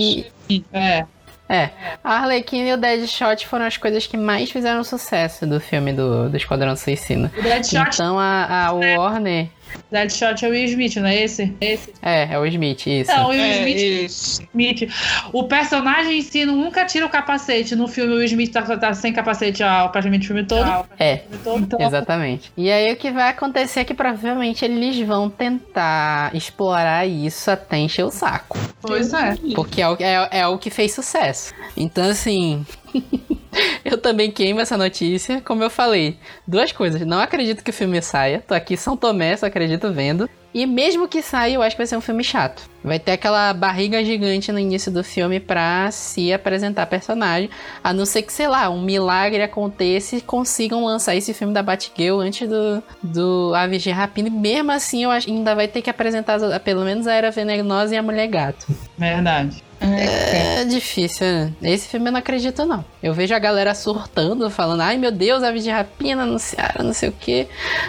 [0.49, 1.05] e- É.
[1.51, 1.71] É,
[2.05, 6.29] a Arlequina e o Deadshot foram as coisas que mais fizeram sucesso do filme do,
[6.29, 7.29] do Esquadrão Suicida.
[7.37, 9.49] O Deadshot, Então a, a Warner...
[9.91, 11.53] Deadshot é o Will Smith, não é esse?
[11.61, 11.93] Esse.
[12.03, 13.11] É, é o Smith, isso.
[13.11, 14.43] Não, o Will É, Smith, isso.
[14.43, 14.91] Smith.
[15.33, 17.75] O personagem em si nunca tira o capacete.
[17.75, 20.87] No filme, o Will Smith tá, tá sem capacete ó, praticamente o filme todo.
[20.99, 22.53] É, Então, exatamente.
[22.57, 27.79] E aí o que vai acontecer é que provavelmente eles vão tentar explorar isso até
[27.79, 28.59] encher o saco.
[28.81, 29.35] Pois é.
[29.55, 31.53] Porque é o, é, é o que fez sucesso.
[31.77, 32.65] Então, assim.
[33.85, 35.41] eu também queimo essa notícia.
[35.41, 37.01] Como eu falei, duas coisas.
[37.03, 38.43] Não acredito que o filme saia.
[38.47, 40.29] Tô aqui São Tomé, só acredito vendo.
[40.53, 42.69] E mesmo que saia, eu acho que vai ser um filme chato.
[42.83, 47.49] Vai ter aquela barriga gigante no início do filme pra se apresentar personagem.
[47.85, 51.63] A não ser que, sei lá, um milagre aconteça e consigam lançar esse filme da
[51.63, 54.29] Batgirl antes do, do AVG Rapina.
[54.29, 57.95] E mesmo assim, eu acho ainda vai ter que apresentar pelo menos a Era Venenosa
[57.95, 58.67] e a Mulher Gato.
[58.99, 59.70] Verdade.
[59.83, 61.53] É difícil, né?
[61.63, 62.85] Esse filme eu não acredito, não.
[63.03, 67.09] Eu vejo a galera surtando, falando, ai meu Deus, aves de rapina anunciaram, não sei
[67.09, 67.49] o quê.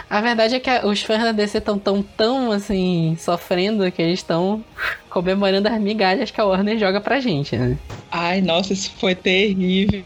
[0.10, 4.02] A verdade é que a- os fãs da DC estão tão, tão, assim, sofrendo que
[4.02, 4.64] eles estão
[5.10, 7.78] comemorando as migalhas que a Warner joga pra gente, né?
[8.10, 10.02] Ai, nossa, isso foi terrível.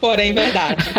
[0.00, 0.82] Porém, verdade.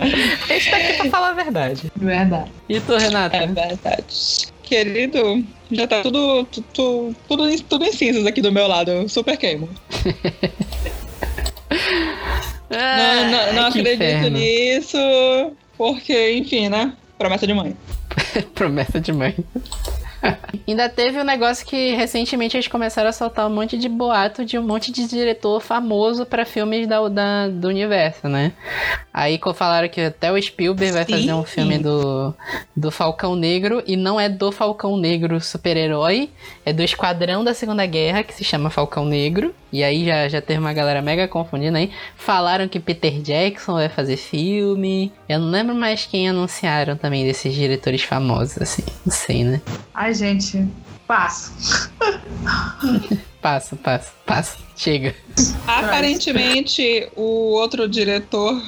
[0.00, 1.92] A gente tá aqui pra falar a verdade.
[1.96, 2.50] Verdade.
[2.68, 3.36] E tu, Renata?
[3.36, 4.46] É verdade.
[4.62, 8.90] Querido, já tá tudo, tudo, tudo, em- tudo em cinzas aqui do meu lado.
[8.90, 9.68] Eu super queimo.
[12.70, 14.38] não não, não acredito inferno.
[14.38, 14.96] nisso,
[15.76, 16.92] porque, enfim, né?
[17.18, 17.76] Promessa de mãe.
[18.54, 19.34] Promessa de mãe.
[20.66, 24.58] Ainda teve um negócio que recentemente eles começaram a soltar um monte de boato de
[24.58, 28.52] um monte de diretor famoso pra filmes da, da- do universo, né?
[29.12, 32.34] Aí falaram que até o Spielberg vai fazer um filme do,
[32.76, 36.30] do Falcão Negro e não é do Falcão Negro super-herói,
[36.64, 39.54] é do Esquadrão da Segunda Guerra que se chama Falcão Negro.
[39.72, 41.90] E aí já, já teve uma galera mega confundindo aí.
[42.14, 45.10] Falaram que Peter Jackson vai fazer filme.
[45.26, 48.82] Eu não lembro mais quem anunciaram também desses diretores famosos, assim.
[49.04, 49.62] Não sei, né?
[50.12, 50.68] Ai, gente.
[51.08, 51.90] Passo.
[53.40, 54.58] Passa, passa, passa.
[54.76, 55.16] Chega.
[55.66, 58.62] Aparentemente, o outro diretor,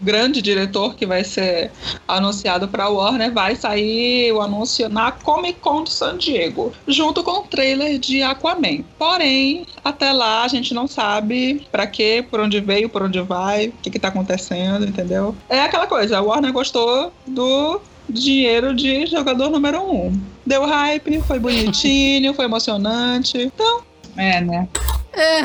[0.00, 1.72] grande diretor que vai ser
[2.06, 7.40] anunciado para Warner, vai sair o anúncio na Comic Con de San Diego, junto com
[7.40, 8.84] o trailer de Aquaman.
[8.96, 13.66] Porém, até lá a gente não sabe para quê, por onde veio, por onde vai,
[13.66, 15.34] o que, que tá acontecendo, entendeu?
[15.48, 20.35] É aquela coisa, a Warner gostou do dinheiro de jogador número um.
[20.46, 23.36] Deu hype, foi bonitinho, foi emocionante.
[23.36, 23.82] Então,
[24.16, 24.68] É, né?
[25.12, 25.40] É.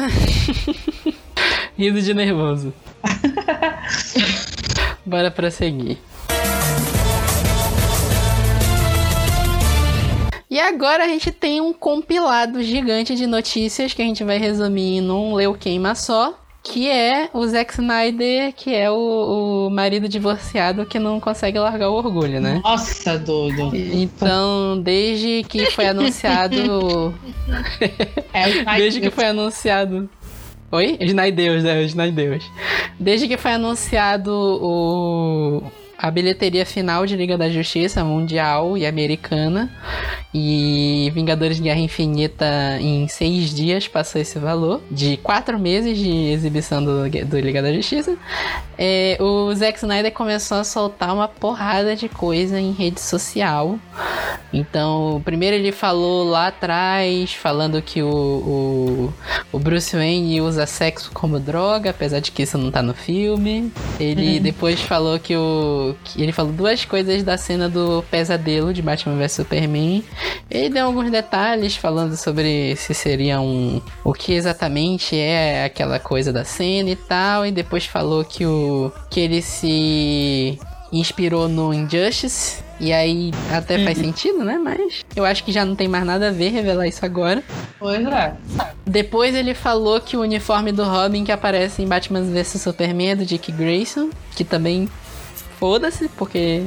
[1.76, 2.72] Riso de nervoso.
[5.04, 5.98] Bora prosseguir.
[10.48, 15.02] E agora a gente tem um compilado gigante de notícias que a gente vai resumir
[15.02, 16.38] num Leu Queima só.
[16.64, 21.90] Que é o Zack Snyder, que é o, o marido divorciado que não consegue largar
[21.90, 22.62] o orgulho, né?
[22.64, 23.72] Nossa, doido.
[23.76, 27.14] Então, desde que foi anunciado
[28.32, 30.10] É, o Snyder- Desde que foi anunciado.
[30.72, 30.98] Oi?
[31.02, 31.82] Snydeus, né?
[31.84, 32.44] Snydeus.
[33.00, 35.64] Desde que foi anunciado o...
[36.02, 39.72] a bilheteria final de Liga da Justiça Mundial e Americana.
[40.34, 42.46] E Vingadores de Guerra Infinita
[42.80, 44.82] em seis dias passou esse valor.
[44.90, 48.18] De quatro meses de exibição do, do Liga da Justiça.
[48.78, 53.78] É, o Zack Snyder começou a soltar uma porrada de coisa em rede social.
[54.54, 59.14] Então, primeiro ele falou lá atrás, falando que o, o,
[59.52, 63.72] o Bruce Wayne usa sexo como droga, apesar de que isso não tá no filme.
[64.00, 65.91] Ele depois falou que o.
[66.04, 70.04] Que ele falou duas coisas da cena do pesadelo de Batman vs Superman.
[70.50, 73.82] Ele deu alguns detalhes falando sobre se seria um.
[74.04, 77.46] o que exatamente é aquela coisa da cena e tal.
[77.46, 78.92] E depois falou que o.
[79.10, 80.60] que ele se
[80.92, 82.62] inspirou no Injustice.
[82.80, 84.58] E aí até faz sentido, né?
[84.58, 87.44] Mas eu acho que já não tem mais nada a ver revelar isso agora.
[87.78, 88.34] Pois é.
[88.84, 93.16] Depois ele falou que o uniforme do Robin que aparece em Batman vs Superman é
[93.16, 94.90] do Dick Grayson, que também
[95.62, 96.64] foda-se, porque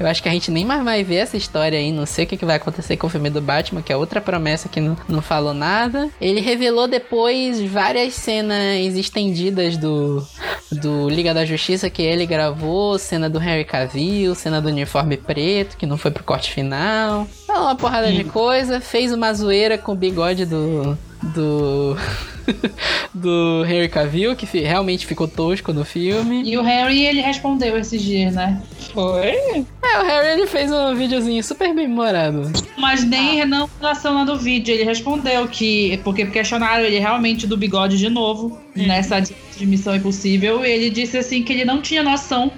[0.00, 1.92] eu acho que a gente nem mais vai ver essa história aí.
[1.92, 4.20] Não sei o que, que vai acontecer com o filme do Batman, que é outra
[4.20, 6.10] promessa que não, não falou nada.
[6.20, 10.26] Ele revelou depois várias cenas estendidas do,
[10.72, 15.76] do Liga da Justiça que ele gravou, cena do Harry Cavill, cena do uniforme preto,
[15.76, 17.28] que não foi pro corte final.
[17.46, 20.98] Falou uma porrada de coisa, fez uma zoeira com o bigode do.
[21.34, 21.96] Do.
[23.14, 26.42] do Harry Cavill, que realmente ficou tosco no filme.
[26.44, 28.60] E o Harry, ele respondeu esses dias, né?
[28.92, 29.64] Foi?
[29.82, 32.52] É, o Harry ele fez um videozinho super bem memorado.
[32.76, 35.98] Mas nem não relacionando o vídeo, ele respondeu que.
[36.04, 40.64] Porque questionaram ele realmente do bigode de novo, nessa de de Missão Impossível.
[40.64, 42.52] E ele disse assim que ele não tinha noção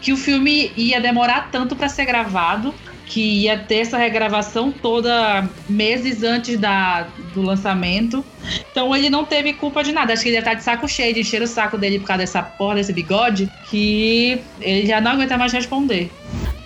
[0.00, 2.74] que o filme ia demorar tanto pra ser gravado.
[3.06, 8.24] Que ia ter essa regravação toda meses antes da, do lançamento.
[8.70, 10.12] Então ele não teve culpa de nada.
[10.12, 12.22] Acho que ele ia estar de saco cheio de encher o saco dele por causa
[12.22, 13.50] dessa porra desse bigode.
[13.68, 16.10] Que ele já não aguenta mais responder.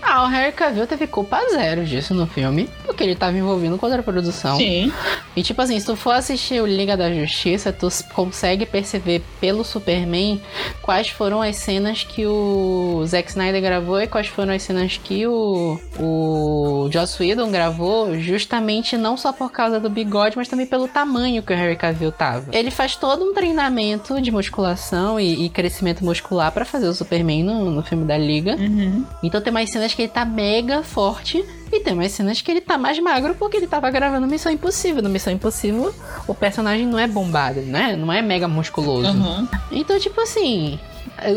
[0.09, 3.87] Ah, o Harry Cavill teve culpa zero disso no filme, porque ele tava envolvido com
[3.87, 4.57] outra produção.
[4.57, 4.93] Sim.
[5.35, 9.65] E tipo assim, se tu for assistir o Liga da Justiça, tu consegue perceber pelo
[9.65, 10.41] Superman
[10.81, 15.27] quais foram as cenas que o Zack Snyder gravou e quais foram as cenas que
[15.27, 20.87] o, o Joss Whedon gravou, justamente não só por causa do bigode, mas também pelo
[20.87, 22.47] tamanho que o Harry Cavill tava.
[22.53, 27.43] Ele faz todo um treinamento de musculação e, e crescimento muscular pra fazer o Superman
[27.43, 28.55] no, no filme da Liga.
[28.57, 29.05] Uhum.
[29.21, 31.43] Então tem umas cenas que ele tá mega forte
[31.73, 35.03] e tem umas cenas que ele tá mais magro porque ele tava gravando Missão Impossível.
[35.03, 35.93] No Missão Impossível,
[36.29, 37.97] o personagem não é bombado, né?
[37.97, 39.11] Não é mega musculoso.
[39.11, 39.49] Uhum.
[39.73, 40.79] Então, tipo assim,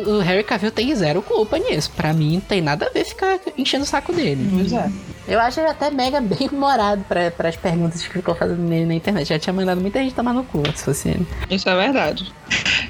[0.06, 1.90] o Harry Cavill tem zero culpa nisso.
[1.96, 4.48] Pra mim, não tem nada a ver ficar enchendo o saco dele.
[4.54, 4.92] Pois é.
[5.28, 8.96] Eu acho ele até mega bem humorado pra, pras perguntas que ficou fazendo nele na
[8.96, 9.30] internet.
[9.30, 11.26] Já tinha mandado muita gente tomar no cu se fosse ele.
[11.50, 12.32] Isso é verdade.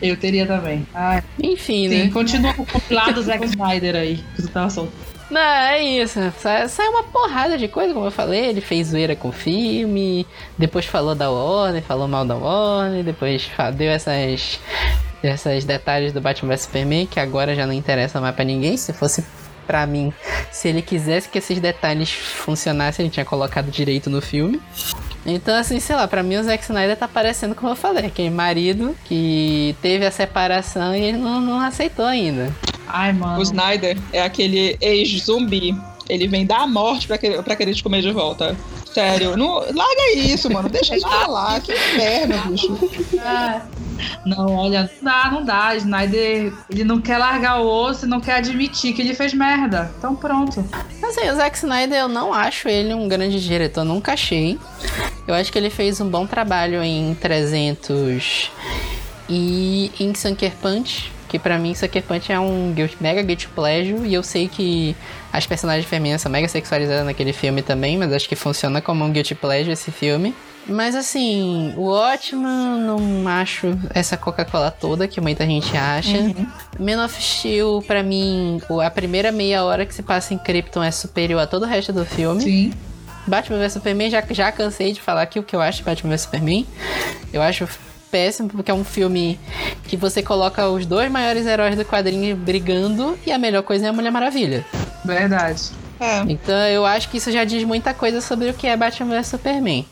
[0.01, 0.85] Eu teria também.
[0.93, 2.09] Ai, Enfim, sim, né?
[2.09, 5.08] continua com o compilado do Zack Snyder aí, que tu tava solto.
[5.29, 6.19] Não, é isso.
[6.39, 8.45] Sa- Saiu uma porrada de coisa, como eu falei.
[8.47, 10.25] Ele fez zoeira com o filme,
[10.57, 14.59] depois falou da Warner, falou mal da Warner, depois deu essas,
[15.21, 18.75] essas detalhes do Batman vs Superman, que agora já não interessa mais pra ninguém.
[18.75, 19.23] Se fosse
[19.67, 20.11] pra mim,
[20.51, 24.59] se ele quisesse que esses detalhes funcionassem, ele tinha colocado direito no filme.
[25.25, 28.31] Então, assim, sei lá, pra mim o Zack Snyder tá parecendo, como eu falei, aquele
[28.31, 32.51] marido que teve a separação e ele não, não aceitou ainda.
[32.89, 33.39] Ai, mano.
[33.39, 35.75] O Snyder é aquele ex-zumbi.
[36.09, 38.57] Ele vem dar a morte pra, que- pra querer te comer de volta.
[38.91, 40.67] Sério, não, larga isso, mano.
[40.67, 41.59] Deixa isso pra lá.
[41.59, 42.79] Que inferno, bicho.
[43.19, 43.61] É.
[44.25, 45.75] Não, olha, não dá, não dá.
[45.75, 49.91] Snyder, ele não quer largar o osso e não quer admitir que ele fez merda.
[49.99, 50.65] Então pronto.
[51.03, 54.57] Assim, o Zack Snyder eu não acho ele um grande diretor, nunca achei.
[55.27, 58.49] Eu acho que ele fez um bom trabalho em 300
[59.29, 64.13] e em Sucker Punch, que pra mim Sucker Punch é um mega guilty pleasure e
[64.13, 64.95] eu sei que
[65.31, 69.11] as personagens femininas são mega sexualizadas naquele filme também, mas acho que funciona como um
[69.11, 70.33] guilty pleasure esse filme.
[70.67, 76.17] Mas assim, o ótimo não acho essa Coca-Cola toda que muita gente acha.
[76.79, 80.91] Man of Steel, pra mim, a primeira meia hora que se passa em Krypton é
[80.91, 82.41] superior a todo o resto do filme.
[82.41, 82.73] Sim.
[83.25, 86.11] Batman vs Superman, já, já cansei de falar aqui o que eu acho de Batman
[86.11, 86.65] vs Superman.
[87.31, 87.67] Eu acho
[88.11, 89.39] péssimo porque é um filme
[89.87, 93.89] que você coloca os dois maiores heróis do quadrinho brigando e a melhor coisa é
[93.89, 94.65] a Mulher Maravilha.
[95.03, 95.71] Verdade.
[95.99, 96.21] É.
[96.29, 99.27] Então eu acho que isso já diz muita coisa sobre o que é Batman vs
[99.27, 99.85] Superman.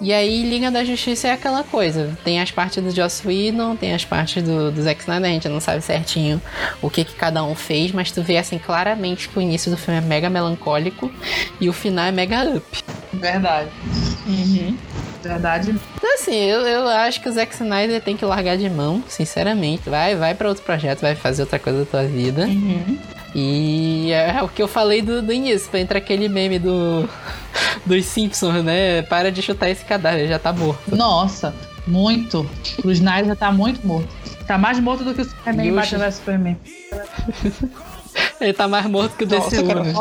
[0.00, 2.16] E aí Liga da Justiça é aquela coisa.
[2.24, 5.48] Tem as partes do Joss Whedon, tem as partes do, do Zack Snyder, a gente
[5.48, 6.42] não sabe certinho
[6.82, 9.76] o que, que cada um fez, mas tu vê assim claramente que o início do
[9.76, 11.10] filme é mega melancólico
[11.60, 12.84] e o final é mega up.
[13.12, 13.70] Verdade.
[14.26, 14.76] Uhum.
[15.28, 15.74] Verdade.
[15.96, 19.88] Então assim, eu, eu acho que o Zack Snyder tem que largar de mão, sinceramente.
[19.88, 22.46] Vai, vai para outro projeto, vai fazer outra coisa da tua vida.
[22.46, 22.98] Uhum.
[23.34, 27.08] E é o que eu falei do, do início, entra aquele meme do
[27.84, 29.02] dos Simpsons, né?
[29.02, 30.94] Para de chutar esse cadáver, já tá morto.
[30.94, 31.54] Nossa,
[31.86, 32.48] muito.
[32.84, 34.08] O Snyder já tá muito morto.
[34.46, 36.56] Tá mais morto do que o Superman e o Superman.
[38.40, 39.92] Ele tá mais morto que o Nossa, DCU, né?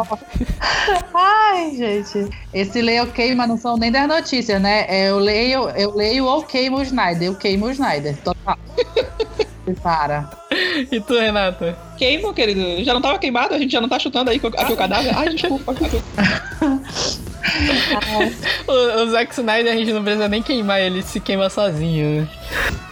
[1.14, 2.30] Ai, gente.
[2.54, 4.86] Esse leio ok, mas não são nem das notícias, né?
[4.88, 7.28] É, Eu leio, eu leio ou queimo o Snyder.
[7.28, 8.16] Eu queimo o Snyder.
[8.18, 8.58] Total.
[9.82, 10.30] Para.
[10.92, 11.78] E tu, Renata?
[11.98, 12.84] Queima, querido.
[12.84, 13.54] Já não tava queimado?
[13.54, 15.16] A gente já não tá chutando aí aqui o cadáver?
[15.16, 15.74] Ai, desculpa.
[18.68, 18.72] O,
[19.04, 22.22] o Zack Snyder a gente não precisa nem queimar, ele se queima sozinho.
[22.22, 22.28] né?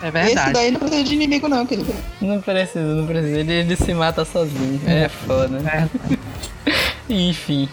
[0.03, 0.53] É Esse verdade.
[0.53, 1.93] daí não precisa de inimigo, não, querido.
[2.21, 3.39] Não precisa, não precisa.
[3.39, 4.81] Ele, ele se mata sozinho.
[4.85, 5.57] É foda.
[5.59, 5.87] É.
[7.13, 7.69] Enfim.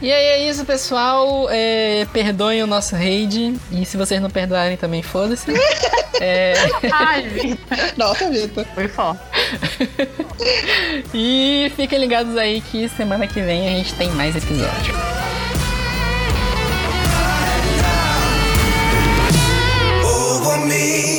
[0.00, 1.48] E aí é isso, pessoal.
[1.50, 3.54] É, perdoem o nosso raid.
[3.72, 5.46] E se vocês não perdoarem também, foda-se.
[6.18, 6.54] É,
[6.94, 8.64] Ai, Vitor, Nossa, Vitor.
[8.74, 9.20] foi forte.
[11.14, 14.94] e fiquem ligados aí que semana que vem a gente tem mais episódio.
[20.04, 21.15] Over me.